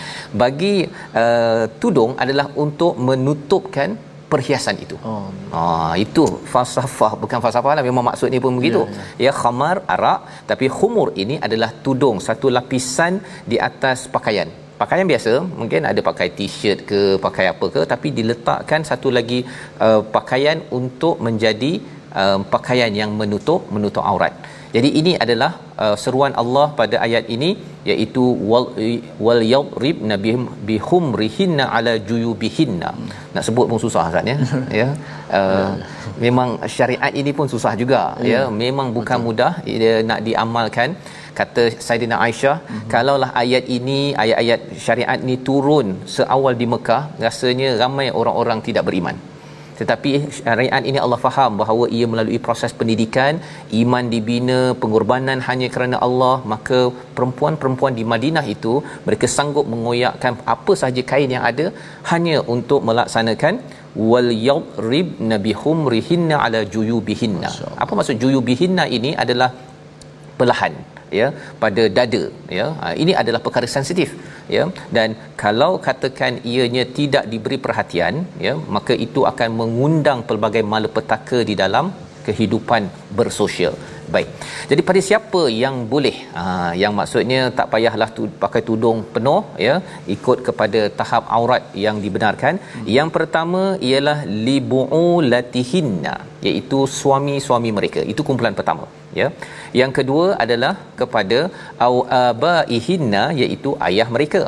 bagi 0.43 0.75
uh, 1.23 1.65
tudung 1.83 2.13
adalah 2.25 2.47
untuk 2.65 2.95
menutupkan 3.09 3.91
perhiasan 4.33 4.77
itu. 4.85 4.97
Oh. 5.11 5.27
Ah 5.61 5.95
itu 6.05 6.25
falsafah 6.53 7.13
bukan 7.23 7.39
falsafah 7.45 7.75
lah 7.79 7.85
memang 7.89 8.05
maksudnya 8.11 8.39
pun 8.45 8.55
begitu. 8.61 8.83
Yeah, 8.85 9.31
yeah. 9.31 9.33
Ya 9.35 9.41
khamar 9.41 9.77
arak 9.95 10.21
tapi 10.51 10.67
khumur 10.77 11.09
ini 11.23 11.37
adalah 11.47 11.71
tudung 11.87 12.19
satu 12.29 12.49
lapisan 12.57 13.13
di 13.51 13.59
atas 13.69 14.01
pakaian. 14.17 14.51
Pakaian 14.81 15.09
biasa 15.13 15.33
mungkin 15.61 15.83
ada 15.91 16.01
pakai 16.09 16.29
t-shirt 16.39 16.81
ke 16.91 17.01
pakai 17.27 17.45
apa 17.53 17.67
ke 17.75 17.83
tapi 17.93 18.09
diletakkan 18.19 18.83
satu 18.91 19.09
lagi 19.19 19.39
uh, 19.87 20.03
pakaian 20.17 20.59
untuk 20.79 21.15
menjadi 21.27 21.73
uh, 22.23 22.39
pakaian 22.55 22.93
yang 23.01 23.13
menutup 23.21 23.63
menutup 23.77 24.05
aurat. 24.13 24.35
Jadi 24.77 24.89
ini 25.01 25.13
adalah 25.25 25.51
uh, 25.85 25.97
seruan 26.03 26.33
Allah 26.43 26.65
pada 26.79 26.97
ayat 27.07 27.25
ini 27.35 27.51
iaitu 27.91 28.23
wal 28.51 28.67
wal 29.27 29.43
yadrib 29.55 29.99
nabihim 30.11 30.43
bihum 30.69 31.05
rihinna 31.21 31.65
ala 31.77 31.93
juyubihinna. 32.09 32.91
Hmm. 32.97 33.13
Nak 33.35 33.45
sebut 33.49 33.67
pun 33.71 33.81
susah 33.85 34.07
kan 34.17 34.25
ya. 34.33 34.37
ya. 34.81 34.89
Uh, 35.39 35.71
memang 36.25 36.51
syariat 36.77 37.13
ini 37.21 37.33
pun 37.39 37.49
susah 37.55 37.73
juga 37.83 38.03
ya. 38.33 38.33
ya. 38.33 38.43
Memang 38.65 38.91
bukan 38.99 39.19
Betul. 39.19 39.27
mudah 39.29 39.53
dia 39.83 39.95
nak 40.11 40.21
diamalkan 40.29 40.91
kata 41.39 41.63
Saidina 41.87 42.17
Aisyah 42.27 42.57
mm-hmm. 42.59 42.89
kalaulah 42.93 43.31
ayat 43.43 43.65
ini 43.77 44.01
ayat-ayat 44.25 44.61
syariat 44.85 45.19
ni 45.29 45.37
turun 45.49 45.89
seawal 46.17 46.55
di 46.61 46.67
Mekah 46.75 47.03
rasanya 47.25 47.71
ramai 47.83 48.09
orang-orang 48.21 48.61
tidak 48.69 48.85
beriman 48.89 49.17
tetapi 49.81 50.11
syariat 50.39 50.83
ini 50.91 50.99
Allah 51.05 51.21
faham 51.27 51.53
bahawa 51.63 51.85
ia 51.97 52.07
melalui 52.13 52.39
proses 52.47 52.75
pendidikan 52.81 53.35
iman 53.81 54.05
dibina 54.15 54.59
pengorbanan 54.83 55.41
hanya 55.49 55.69
kerana 55.75 55.99
Allah 56.07 56.35
maka 56.53 56.81
perempuan-perempuan 57.17 57.97
di 57.99 58.05
Madinah 58.13 58.45
itu 58.55 58.75
mereka 59.09 59.29
sanggup 59.37 59.67
mengoyakkan 59.75 60.35
apa 60.55 60.75
sahaja 60.83 61.05
kain 61.13 61.35
yang 61.37 61.47
ada 61.51 61.67
hanya 62.13 62.37
untuk 62.57 62.81
melaksanakan 62.89 63.57
wal 64.11 64.31
yadrib 64.49 65.09
nabihum 65.33 65.79
rihinna 65.95 66.37
ala 66.47 66.61
juyubihinna. 66.75 67.51
Apa 67.83 67.93
maksud 67.99 68.17
juyubihinna 68.23 68.85
ini 68.97 69.11
adalah 69.25 69.49
pelahan 70.41 70.75
ya 71.19 71.27
pada 71.63 71.83
dada 71.99 72.23
ya. 72.59 72.67
Ha, 72.81 72.87
ini 73.03 73.13
adalah 73.23 73.41
perkara 73.47 73.69
sensitif 73.77 74.11
ya. 74.57 74.65
Dan 74.97 75.09
kalau 75.43 75.73
katakan 75.89 76.35
ianya 76.53 76.85
tidak 76.99 77.27
diberi 77.33 77.59
perhatian 77.67 78.15
ya 78.47 78.55
maka 78.77 78.97
itu 79.07 79.23
akan 79.33 79.51
mengundang 79.61 80.21
pelbagai 80.31 80.65
malapetaka 80.75 81.41
di 81.51 81.57
dalam 81.63 81.89
kehidupan 82.27 82.83
bersosial 83.19 83.75
baik 84.15 84.29
jadi 84.71 84.83
pada 84.89 85.01
siapa 85.09 85.43
yang 85.63 85.77
boleh 85.93 86.17
ha, 86.37 86.43
yang 86.83 86.93
maksudnya 86.99 87.41
tak 87.59 87.69
payahlah 87.75 88.09
tu, 88.17 88.23
pakai 88.45 88.63
tudung 88.69 88.99
penuh 89.15 89.43
ya 89.67 89.75
ikut 90.17 90.41
kepada 90.49 90.81
tahap 91.01 91.25
aurat 91.39 91.65
yang 91.87 91.99
dibenarkan 92.05 92.55
hmm. 92.59 92.87
yang 92.97 93.11
pertama 93.17 93.63
ialah 93.91 94.19
libu'ulatihinna 94.49 96.15
iaitu 96.49 96.81
suami-suami 97.01 97.73
mereka 97.79 98.03
itu 98.13 98.23
kumpulan 98.29 98.57
pertama 98.61 98.87
ya 99.21 99.29
yang 99.81 99.93
kedua 99.99 100.27
adalah 100.45 100.75
kepada 101.01 101.41
au 101.89 101.97
abaihinna 102.27 103.25
iaitu 103.43 103.73
ayah 103.89 104.09
mereka 104.19 104.43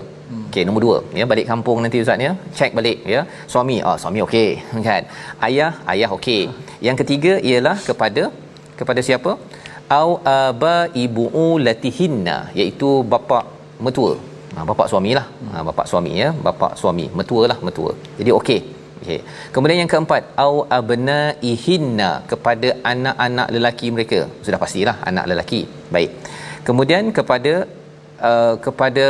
Okey, 0.48 0.62
nombor 0.68 0.82
dua. 0.84 0.96
Ya, 1.18 1.24
balik 1.30 1.46
kampung 1.50 1.78
nanti 1.84 1.98
ustaz 2.04 2.24
ya. 2.26 2.32
Check 2.56 2.72
balik 2.78 2.98
ya. 3.12 3.20
Suami, 3.52 3.76
ah 3.80 3.88
oh, 3.90 3.96
suami 4.02 4.20
okey, 4.26 4.50
kan. 4.88 5.02
Ayah, 5.46 5.70
ayah 5.92 6.10
okey. 6.16 6.42
Yang 6.86 6.96
ketiga 7.00 7.32
ialah 7.50 7.76
kepada 7.88 8.22
kepada 8.80 9.00
siapa? 9.08 9.32
Au 9.98 10.08
aba 10.38 10.76
ibu'u 11.04 11.46
latihinna, 11.66 12.36
iaitu 12.60 12.90
bapa 13.12 13.40
mertua. 13.84 14.12
Ha, 14.54 14.64
bapa 14.70 14.84
suamilah. 14.92 15.26
Ha, 15.52 15.62
bapa 15.68 15.82
suami 15.90 16.12
ya, 16.22 16.28
bapa 16.46 16.68
suami, 16.80 17.06
mertua 17.18 17.44
lah, 17.52 17.58
mertua. 17.66 17.92
Jadi 18.18 18.30
okey. 18.40 18.60
Okey. 19.02 19.20
Kemudian 19.54 19.78
yang 19.82 19.90
keempat, 19.92 20.22
au 20.44 20.54
abna 20.78 21.20
ihinna 21.50 22.10
kepada 22.30 22.68
anak-anak 22.92 23.48
lelaki 23.56 23.88
mereka. 23.96 24.20
Sudah 24.46 24.60
pastilah 24.64 24.96
anak 25.10 25.26
lelaki. 25.32 25.60
Baik. 25.94 26.10
Kemudian 26.68 27.04
kepada 27.18 27.54
uh, 28.30 28.54
kepada 28.66 29.06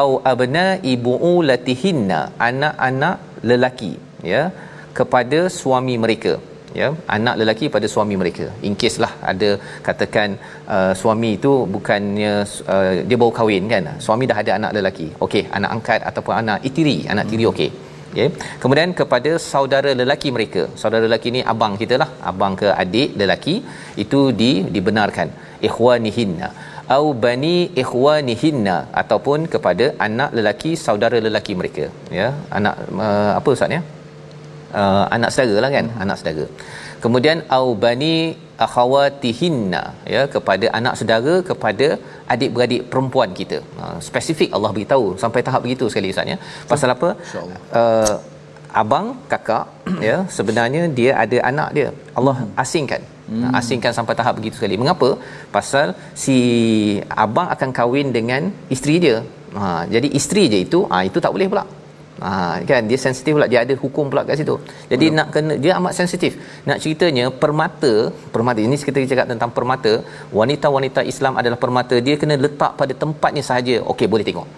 au 0.00 0.10
abna 0.32 0.66
ibu'u 0.92 1.34
latihinna 1.50 2.20
anak-anak 2.48 3.16
lelaki 3.50 3.92
ya 4.32 4.42
kepada 4.98 5.40
suami 5.58 5.94
mereka 6.04 6.32
ya 6.80 6.88
anak 7.16 7.34
lelaki 7.40 7.66
pada 7.74 7.86
suami 7.94 8.14
mereka. 8.22 8.46
In 8.68 8.74
case 8.82 8.98
lah 9.04 9.12
ada 9.32 9.50
katakan 9.88 10.30
uh, 10.74 10.92
suami 11.00 11.30
itu 11.38 11.52
bukannya 11.76 12.34
uh, 12.74 12.92
dia 13.08 13.16
baru 13.22 13.32
kahwin 13.38 13.72
kan? 13.74 13.88
Suami 14.06 14.26
dah 14.30 14.38
ada 14.42 14.52
anak 14.58 14.72
lelaki. 14.78 15.08
Okey 15.26 15.44
anak 15.58 15.72
angkat 15.76 16.00
ataupun 16.10 16.34
anak 16.42 16.58
itiri. 16.70 16.98
Anak 17.14 17.28
tiri 17.32 17.46
okey. 17.54 17.70
Okay. 18.14 18.28
kemudian 18.62 18.90
kepada 18.98 19.30
saudara 19.52 19.90
lelaki 20.00 20.28
mereka. 20.36 20.62
Saudara 20.80 21.02
lelaki 21.06 21.28
ni 21.36 21.40
abang 21.52 21.74
kita 21.80 21.96
lah. 22.02 22.10
Abang 22.30 22.54
ke 22.60 22.68
adik 22.82 23.10
lelaki 23.20 23.54
itu 24.04 24.20
di 24.40 24.50
dibenarkan. 24.76 25.30
Ikhwanihinna. 25.68 26.48
Au 26.96 27.04
bani 27.24 27.56
ikhwanihinna. 27.82 28.76
Ataupun 29.02 29.50
kepada 29.54 29.88
anak 30.06 30.30
lelaki 30.38 30.72
saudara 30.86 31.18
lelaki 31.26 31.54
mereka. 31.60 31.86
Ya 32.20 32.28
anak 32.58 32.76
uh, 33.06 33.32
apa 33.40 33.50
ustaz 33.56 33.76
ya 33.76 33.82
uh, 34.82 35.04
anak 35.16 35.30
saudara 35.34 35.60
lah 35.64 35.70
kan 35.76 35.86
anak 36.04 36.16
saudara 36.20 36.46
kemudian 37.04 37.38
au 37.56 37.66
bani 37.84 38.14
akhawatihinna 38.66 39.82
ya 40.14 40.22
kepada 40.34 40.66
anak 40.78 40.94
saudara 41.00 41.34
kepada 41.50 41.88
adik-beradik 42.34 42.82
perempuan 42.92 43.32
kita 43.40 43.58
uh, 43.84 43.96
spesifik 44.08 44.50
Allah 44.58 44.70
beritahu 44.76 45.08
sampai 45.24 45.42
tahap 45.48 45.62
begitu 45.66 45.86
sekali 45.92 46.12
ustaz 46.14 46.32
ya 46.34 46.38
pasal 46.72 46.90
apa 46.96 47.10
uh, 47.80 48.14
abang 48.82 49.08
kakak 49.32 49.66
ya 50.08 50.16
sebenarnya 50.36 50.84
dia 51.00 51.12
ada 51.24 51.38
anak 51.50 51.68
dia 51.78 51.90
Allah 52.20 52.36
asingkan 52.64 53.02
Hmm. 53.28 53.56
Asingkan 53.58 53.92
sampai 53.96 54.14
tahap 54.18 54.34
begitu 54.38 54.56
sekali. 54.58 54.76
Mengapa? 54.80 55.08
Pasal 55.56 55.96
si 56.22 56.36
abang 57.24 57.48
akan 57.54 57.70
kahwin 57.78 58.08
dengan 58.16 58.52
isteri 58.74 58.96
dia. 59.04 59.16
Ha, 59.56 59.88
jadi 59.94 60.08
isteri 60.18 60.44
je 60.52 60.58
itu, 60.66 60.78
ah 60.92 61.00
ha, 61.00 61.06
itu 61.08 61.18
tak 61.24 61.32
boleh 61.34 61.48
pula. 61.52 61.64
Ha, 62.22 62.30
kan? 62.70 62.82
Dia 62.90 62.98
sensitif 63.04 63.32
pula. 63.36 63.46
Dia 63.52 63.60
ada 63.64 63.74
hukum 63.84 64.04
pula 64.10 64.22
kat 64.28 64.36
situ. 64.40 64.56
Jadi 64.92 65.06
Betul. 65.08 65.16
nak 65.18 65.28
kena 65.34 65.54
dia 65.64 65.72
amat 65.78 65.92
sensitif. 66.00 66.32
Nak 66.68 66.78
ceritanya 66.82 67.24
permata, 67.42 67.92
permata 68.34 68.60
ini 68.66 68.76
kita 68.88 69.06
cakap 69.12 69.26
tentang 69.32 69.50
permata, 69.56 69.92
wanita-wanita 70.40 71.02
Islam 71.12 71.34
adalah 71.40 71.58
permata, 71.64 71.96
dia 72.06 72.14
kena 72.22 72.36
letak 72.44 72.74
pada 72.80 72.92
tempatnya 73.04 73.42
sahaja. 73.48 73.76
Okey, 73.92 74.08
boleh 74.14 74.26
tengok. 74.30 74.48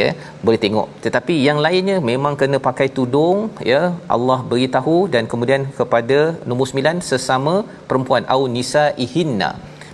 Ya 0.00 0.08
boleh 0.44 0.58
tengok. 0.62 0.88
Tetapi 1.04 1.34
yang 1.46 1.58
lainnya 1.64 1.96
memang 2.10 2.34
kena 2.40 2.58
pakai 2.68 2.90
tudung 2.96 3.38
ya. 3.72 3.80
Allah 4.14 4.38
beritahu 4.52 4.96
dan 5.14 5.30
kemudian 5.32 5.70
kepada 5.78 6.18
nombor 6.48 6.66
9 6.66 6.98
sesama 7.10 7.54
perempuan. 7.90 8.26
Au 8.34 8.42
nisa 8.56 8.84
ihinna 9.04 9.50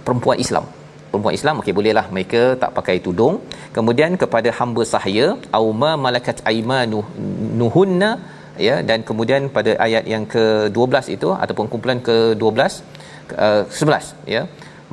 perempuan 0.06 0.40
Islam 0.44 0.64
perempuan 1.10 1.36
Islam 1.38 1.60
okey 1.60 1.74
bolehlah 1.78 2.06
mereka 2.16 2.42
tak 2.62 2.72
pakai 2.78 2.96
tudung. 3.06 3.36
Kemudian 3.76 4.12
kepada 4.22 4.50
hamba 4.58 4.84
sahaya 4.92 5.28
au 5.58 5.66
ma 5.82 5.92
malakat 6.04 6.38
aymanu 6.50 7.00
nuhunna 7.60 8.10
ya 8.66 8.76
dan 8.88 9.00
kemudian 9.08 9.42
pada 9.56 9.72
ayat 9.86 10.04
yang 10.12 10.24
ke-12 10.34 10.94
itu 11.16 11.28
ataupun 11.44 11.66
kumpulan 11.72 12.00
ke-12 12.08 12.60
uh, 13.46 13.62
11 13.68 14.34
ya 14.34 14.42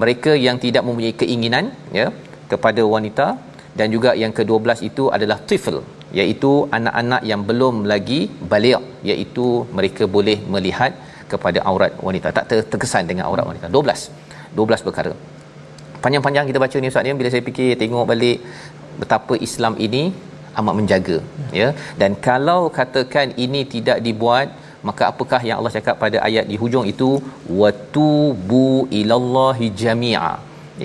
mereka 0.02 0.32
yang 0.46 0.58
tidak 0.66 0.84
mempunyai 0.88 1.16
keinginan 1.22 1.66
ya 2.00 2.08
kepada 2.52 2.82
wanita 2.96 3.28
dan 3.80 3.88
juga 3.96 4.12
yang 4.24 4.34
ke-12 4.38 4.70
itu 4.90 5.04
adalah 5.16 5.38
tifl 5.50 5.78
iaitu 6.20 6.52
anak-anak 6.78 7.22
yang 7.32 7.42
belum 7.50 7.76
lagi 7.92 8.20
balik 8.52 8.84
iaitu 9.12 9.48
mereka 9.78 10.04
boleh 10.18 10.38
melihat 10.56 10.92
kepada 11.32 11.60
aurat 11.70 11.94
wanita. 12.08 12.28
Tak 12.38 12.46
terkesan 12.72 13.04
dengan 13.10 13.26
aurat 13.30 13.46
wanita. 13.50 13.68
12 13.78 14.56
12 14.60 14.88
perkara 14.88 15.14
panjang-panjang 16.04 16.46
kita 16.50 16.60
baca 16.64 16.78
ni 16.84 16.92
ustaz 16.92 17.06
ni 17.08 17.18
bila 17.22 17.32
saya 17.34 17.44
fikir 17.50 17.70
tengok 17.82 18.06
balik 18.12 18.40
betapa 19.02 19.34
Islam 19.48 19.74
ini 19.88 20.04
amat 20.60 20.74
menjaga 20.80 21.18
ya. 21.60 21.68
Dan 22.02 22.12
kalau 22.28 22.62
katakan 22.80 23.30
ini 23.46 23.62
tidak 23.76 24.00
dibuat 24.08 24.48
maka 24.88 25.04
apakah 25.12 25.40
yang 25.48 25.58
Allah 25.60 25.74
cakap 25.78 25.96
pada 26.04 26.18
ayat 26.28 26.46
di 26.52 26.56
hujung 26.62 26.86
itu? 26.94 27.10
Watubu 27.62 28.68
ilallahi 29.00 29.68
jami'a 29.82 30.34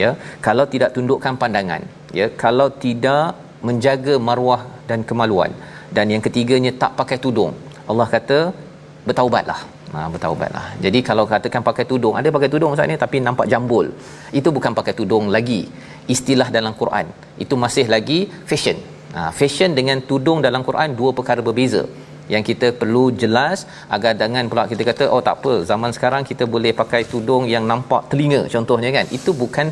ya. 0.02 0.10
Kalau 0.46 0.64
tidak 0.74 0.90
tundukkan 0.96 1.36
pandangan 1.42 1.82
ya. 2.20 2.26
Kalau 2.44 2.68
tidak 2.84 3.26
menjaga 3.68 4.14
maruah 4.28 4.62
dan 4.90 5.00
kemaluan. 5.10 5.52
Dan 5.96 6.08
yang 6.12 6.22
ketiganya 6.26 6.72
tak 6.82 6.92
pakai 7.00 7.18
tudung. 7.24 7.52
Allah 7.90 8.06
kata 8.16 8.38
bertaubatlah 9.06 9.60
ha 9.94 10.08
bertaubatlah. 10.12 10.66
Jadi 10.84 10.98
kalau 11.08 11.24
katakan 11.32 11.62
pakai 11.68 11.84
tudung 11.90 12.14
ada 12.20 12.28
pakai 12.36 12.50
tudung 12.54 12.70
ustaz 12.74 12.90
ni? 12.90 12.96
Tapi 13.04 13.16
nampak 13.26 13.46
jambul. 13.52 13.86
Itu 14.40 14.48
bukan 14.56 14.72
pakai 14.78 14.94
tudung 15.00 15.26
lagi. 15.36 15.60
Istilah 16.14 16.48
dalam 16.56 16.74
Quran. 16.80 17.06
Itu 17.44 17.54
masih 17.64 17.86
lagi 17.94 18.18
fashion. 18.50 18.78
Ha 19.16 19.30
fashion 19.40 19.70
dengan 19.78 20.00
tudung 20.10 20.40
dalam 20.46 20.64
Quran 20.68 20.96
dua 21.00 21.12
perkara 21.18 21.42
berbeza. 21.48 21.84
Yang 22.32 22.42
kita 22.50 22.68
perlu 22.80 23.04
jelas 23.22 23.66
agar 23.94 24.12
jangan 24.20 24.46
pula 24.50 24.64
kita 24.72 24.82
kata 24.90 25.04
oh 25.14 25.22
tak 25.28 25.36
apa 25.42 25.54
zaman 25.70 25.90
sekarang 25.96 26.22
kita 26.30 26.44
boleh 26.54 26.72
pakai 26.82 27.02
tudung 27.12 27.44
yang 27.54 27.64
nampak 27.72 28.02
telinga 28.12 28.42
contohnya 28.54 28.90
kan? 28.96 29.06
Itu 29.18 29.32
bukan 29.42 29.68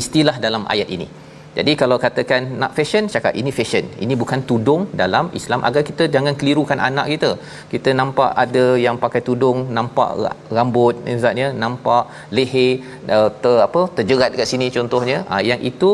istilah 0.00 0.36
dalam 0.46 0.64
ayat 0.74 0.88
ini 0.96 1.08
jadi 1.56 1.72
kalau 1.80 1.96
katakan 2.04 2.42
nak 2.60 2.70
fashion 2.76 3.04
cakap 3.14 3.32
ini 3.40 3.50
fashion. 3.56 3.84
Ini 4.04 4.14
bukan 4.22 4.40
tudung 4.50 4.82
dalam 5.00 5.24
Islam 5.38 5.60
agar 5.68 5.82
kita 5.88 6.04
jangan 6.14 6.34
kelirukan 6.40 6.78
anak 6.88 7.06
kita. 7.12 7.30
Kita 7.72 7.90
nampak 8.00 8.30
ada 8.44 8.64
yang 8.84 8.96
pakai 9.02 9.20
tudung, 9.28 9.58
nampak 9.78 10.10
rambut 10.58 10.96
misalnya, 11.08 11.48
nampak 11.64 12.04
leher 12.36 12.70
uh, 13.16 13.28
ter 13.42 13.56
apa 13.66 13.80
terjerat 13.98 14.30
dekat 14.32 14.48
sini 14.52 14.68
contohnya. 14.76 15.18
Ha, 15.30 15.42
yang 15.50 15.60
itu 15.70 15.90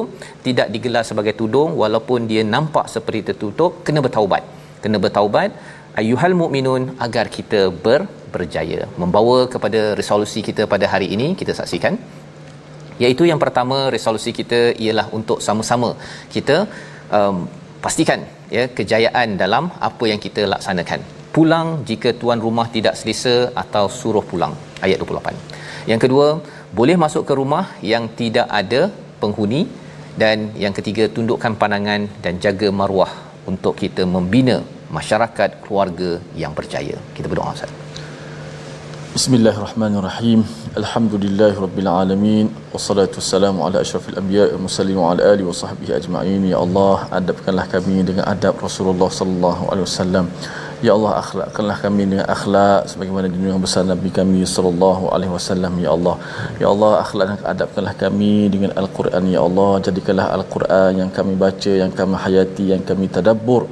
tidak 0.46 0.70
digelar 0.74 1.02
sebagai 1.10 1.34
tudung 1.40 1.74
walaupun 1.82 2.30
dia 2.30 2.44
nampak 2.56 2.86
seperti 2.94 3.22
tertutup, 3.30 3.82
kena 3.88 4.02
bertaubat. 4.06 4.44
Kena 4.84 4.98
bertaubat 5.06 5.50
ayuhal 6.00 6.38
mukminun 6.42 6.82
agar 7.06 7.26
kita 7.38 7.62
ber 7.84 8.00
berjaya. 8.34 8.80
Membawa 9.02 9.36
kepada 9.54 9.80
resolusi 10.00 10.40
kita 10.48 10.62
pada 10.72 10.86
hari 10.94 11.08
ini 11.14 11.28
kita 11.40 11.52
saksikan 11.58 11.96
iaitu 13.02 13.24
yang 13.30 13.40
pertama 13.44 13.78
resolusi 13.96 14.32
kita 14.40 14.60
ialah 14.84 15.06
untuk 15.18 15.38
sama-sama. 15.46 15.90
Kita 16.34 16.56
um, 17.18 17.36
pastikan 17.84 18.22
ya 18.56 18.64
kejayaan 18.78 19.38
dalam 19.42 19.66
apa 19.88 20.04
yang 20.12 20.20
kita 20.26 20.44
laksanakan. 20.54 21.00
Pulang 21.36 21.68
jika 21.88 22.10
tuan 22.20 22.40
rumah 22.46 22.66
tidak 22.76 22.94
selesa 23.00 23.36
atau 23.62 23.84
suruh 24.00 24.24
pulang 24.30 24.54
ayat 24.86 24.98
28 25.02 25.58
yang 25.90 26.00
kedua 26.04 26.28
boleh 26.78 26.96
masuk 27.04 27.22
ke 27.28 27.32
rumah 27.40 27.64
yang 27.92 28.06
tidak 28.20 28.46
ada 28.60 28.82
penghuni. 29.22 29.62
Dan 30.22 30.50
yang 30.62 30.74
ketiga 30.78 31.04
tundukkan 31.16 31.54
pandangan 31.60 32.10
dan 32.24 32.42
jaga 32.44 32.68
maruah 32.78 33.12
untuk 33.50 33.78
kita 33.82 34.02
membina 34.14 34.56
masyarakat 34.96 35.62
keluarga 35.64 36.10
yang 36.42 36.52
percaya. 36.58 36.96
Kita 37.16 37.30
berdoa 37.30 37.54
Ustaz 37.54 37.87
Bismillahirrahmanirrahim. 39.18 40.40
Alhamdulillahirabbil 40.80 41.88
alamin 41.92 42.46
wassalatu 42.74 43.18
wassalamu 43.18 43.64
ala 43.66 43.82
asyrafil 43.84 44.14
anbiya'i 44.20 44.52
wal 44.54 44.62
mursalin 44.66 44.98
wa 45.02 45.06
ala 45.10 45.22
alihi 45.30 45.46
wa 45.48 45.56
sahbihi 45.60 45.92
ajma'in. 45.96 46.42
Ya 46.52 46.58
Allah, 46.64 46.98
adabkanlah 47.18 47.64
kami 47.72 47.96
dengan 48.08 48.24
adab 48.32 48.62
Rasulullah 48.66 49.10
sallallahu 49.18 49.62
alaihi 49.70 49.86
wasallam. 49.88 50.24
Ya 50.86 50.92
Allah, 50.94 51.12
akhlakkanlah 51.22 51.76
kami 51.86 52.02
dengan 52.12 52.30
akhlak 52.36 52.86
sebagaimana 52.92 53.26
junjungan 53.32 53.58
besar 53.66 53.82
Nabi 53.90 54.14
kami 54.20 54.46
sallallahu 54.54 55.10
alaihi 55.10 55.34
wasallam. 55.34 55.74
Ya 55.86 55.90
Allah, 55.96 56.16
ya 56.62 56.68
Allah, 56.74 56.92
akhlak 57.02 57.26
dan 57.32 57.42
adabkanlah 57.54 57.94
kami 58.04 58.34
dengan 58.54 58.70
Al-Quran. 58.82 59.34
Ya 59.34 59.42
Allah, 59.48 59.70
jadikanlah 59.88 60.28
Al-Quran 60.38 60.92
yang 61.02 61.10
kami 61.18 61.34
baca, 61.44 61.72
yang 61.82 61.90
kami 61.90 62.14
hayati, 62.26 62.66
yang 62.70 62.86
kami 62.92 63.10
tadabbur 63.18 63.66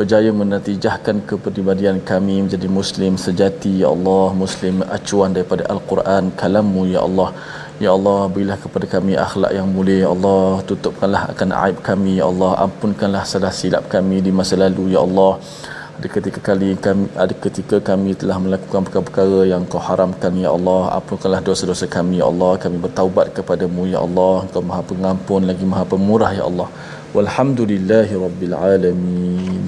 berjaya 0.00 0.30
menatijahkan 0.40 1.16
kepribadian 1.28 1.96
kami 2.10 2.34
menjadi 2.44 2.68
muslim 2.76 3.12
sejati. 3.24 3.72
Ya 3.82 3.88
Allah 3.94 4.26
muslim 4.42 4.76
acuan 4.96 5.34
daripada 5.36 5.64
al-Quran 5.74 6.32
kalammu 6.42 6.82
ya 6.94 7.00
Allah. 7.08 7.28
Ya 7.84 7.90
Allah 7.96 8.20
berilah 8.32 8.56
kepada 8.64 8.86
kami 8.94 9.12
akhlak 9.24 9.52
yang 9.58 9.68
mulia. 9.74 9.98
Ya 10.04 10.08
Allah 10.14 10.64
tutupkanlah 10.68 11.22
akan 11.32 11.50
aib 11.64 11.78
kami. 11.88 12.12
Ya 12.20 12.24
Allah 12.32 12.52
ampunkanlah 12.64 13.24
salah 13.32 13.52
silap 13.58 13.84
kami 13.94 14.24
di 14.28 14.32
masa 14.38 14.56
lalu. 14.62 14.86
Ya 14.94 15.00
Allah 15.06 15.32
ada 15.98 16.08
ketika 16.16 16.40
kali 16.48 16.68
kami 16.86 17.04
ada 17.24 17.34
ketika 17.44 17.76
kami 17.90 18.16
telah 18.20 18.38
melakukan 18.44 18.80
perkara-perkara 18.88 19.40
yang 19.52 19.68
kau 19.74 19.82
haramkan. 19.88 20.32
Ya 20.44 20.50
Allah 20.56 20.80
ampunkanlah 20.96 21.42
dosa-dosa 21.50 21.88
kami. 21.96 22.16
Ya 22.22 22.26
Allah 22.32 22.52
kami 22.64 22.80
bertaubat 22.86 23.36
kepadamu. 23.36 23.84
Ya 23.94 24.00
Allah 24.06 24.48
Engkau 24.48 24.64
Maha 24.70 24.82
Pengampun 24.92 25.44
lagi 25.50 25.64
Maha 25.74 25.84
Pemurah. 25.92 26.32
Ya 26.40 26.46
Allah 26.48 26.70
walhamdulillahi 27.16 28.16
rabbil 28.24 28.56
alamin 28.72 29.62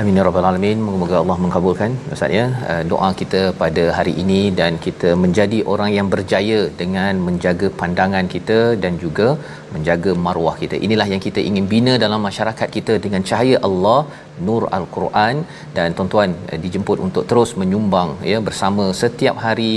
Amin 0.00 0.18
ya 0.18 0.24
rabbal 0.26 0.46
alamin. 0.48 0.78
Moga-moga 0.86 1.14
Allah 1.20 1.36
mengabulkan 1.44 1.90
Ustaz 2.14 2.34
ya 2.36 2.44
uh, 2.72 2.82
doa 2.90 3.08
kita 3.20 3.40
pada 3.62 3.84
hari 3.96 4.12
ini 4.22 4.40
dan 4.58 4.72
kita 4.84 5.08
menjadi 5.22 5.58
orang 5.72 5.90
yang 5.96 6.08
berjaya 6.12 6.58
dengan 6.80 7.18
menjaga 7.28 7.68
pandangan 7.80 8.26
kita 8.34 8.58
dan 8.82 8.92
juga 9.04 9.28
menjaga 9.74 10.12
maruah 10.26 10.54
kita. 10.60 10.78
Inilah 10.86 11.08
yang 11.12 11.22
kita 11.26 11.42
ingin 11.48 11.66
bina 11.72 11.94
dalam 12.04 12.22
masyarakat 12.28 12.68
kita 12.76 12.96
dengan 13.06 13.26
cahaya 13.30 13.58
Allah, 13.70 14.00
nur 14.48 14.62
al-Quran 14.78 15.42
dan 15.78 15.98
tuan-tuan 15.98 16.30
uh, 16.52 16.58
dijemput 16.66 17.00
untuk 17.08 17.26
terus 17.32 17.52
menyumbang 17.62 18.12
ya 18.32 18.40
bersama 18.50 18.86
setiap 19.02 19.38
hari 19.48 19.74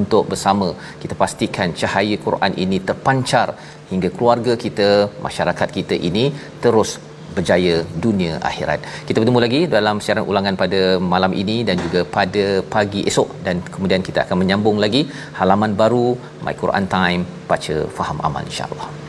untuk 0.00 0.24
bersama 0.32 0.66
kita 1.02 1.14
pastikan 1.24 1.68
cahaya 1.82 2.16
Quran 2.28 2.52
ini 2.64 2.78
terpancar 2.90 3.48
hingga 3.92 4.08
keluarga 4.16 4.54
kita, 4.64 4.90
masyarakat 5.28 5.68
kita 5.80 5.96
ini 6.10 6.26
terus 6.64 6.90
berjaya 7.36 7.74
dunia 8.04 8.34
akhirat. 8.50 8.80
Kita 9.08 9.18
bertemu 9.22 9.40
lagi 9.46 9.60
dalam 9.76 9.98
siaran 10.04 10.28
ulangan 10.30 10.56
pada 10.62 10.80
malam 11.14 11.34
ini 11.42 11.58
dan 11.68 11.76
juga 11.84 12.02
pada 12.18 12.46
pagi 12.76 13.02
esok 13.10 13.28
dan 13.48 13.58
kemudian 13.74 14.04
kita 14.08 14.24
akan 14.26 14.38
menyambung 14.44 14.78
lagi 14.84 15.02
halaman 15.40 15.74
baru 15.82 16.06
My 16.46 16.56
Quran 16.62 16.86
Time 16.96 17.22
baca 17.50 17.76
faham 17.98 18.20
amal 18.28 18.42
insya-Allah. 18.50 19.07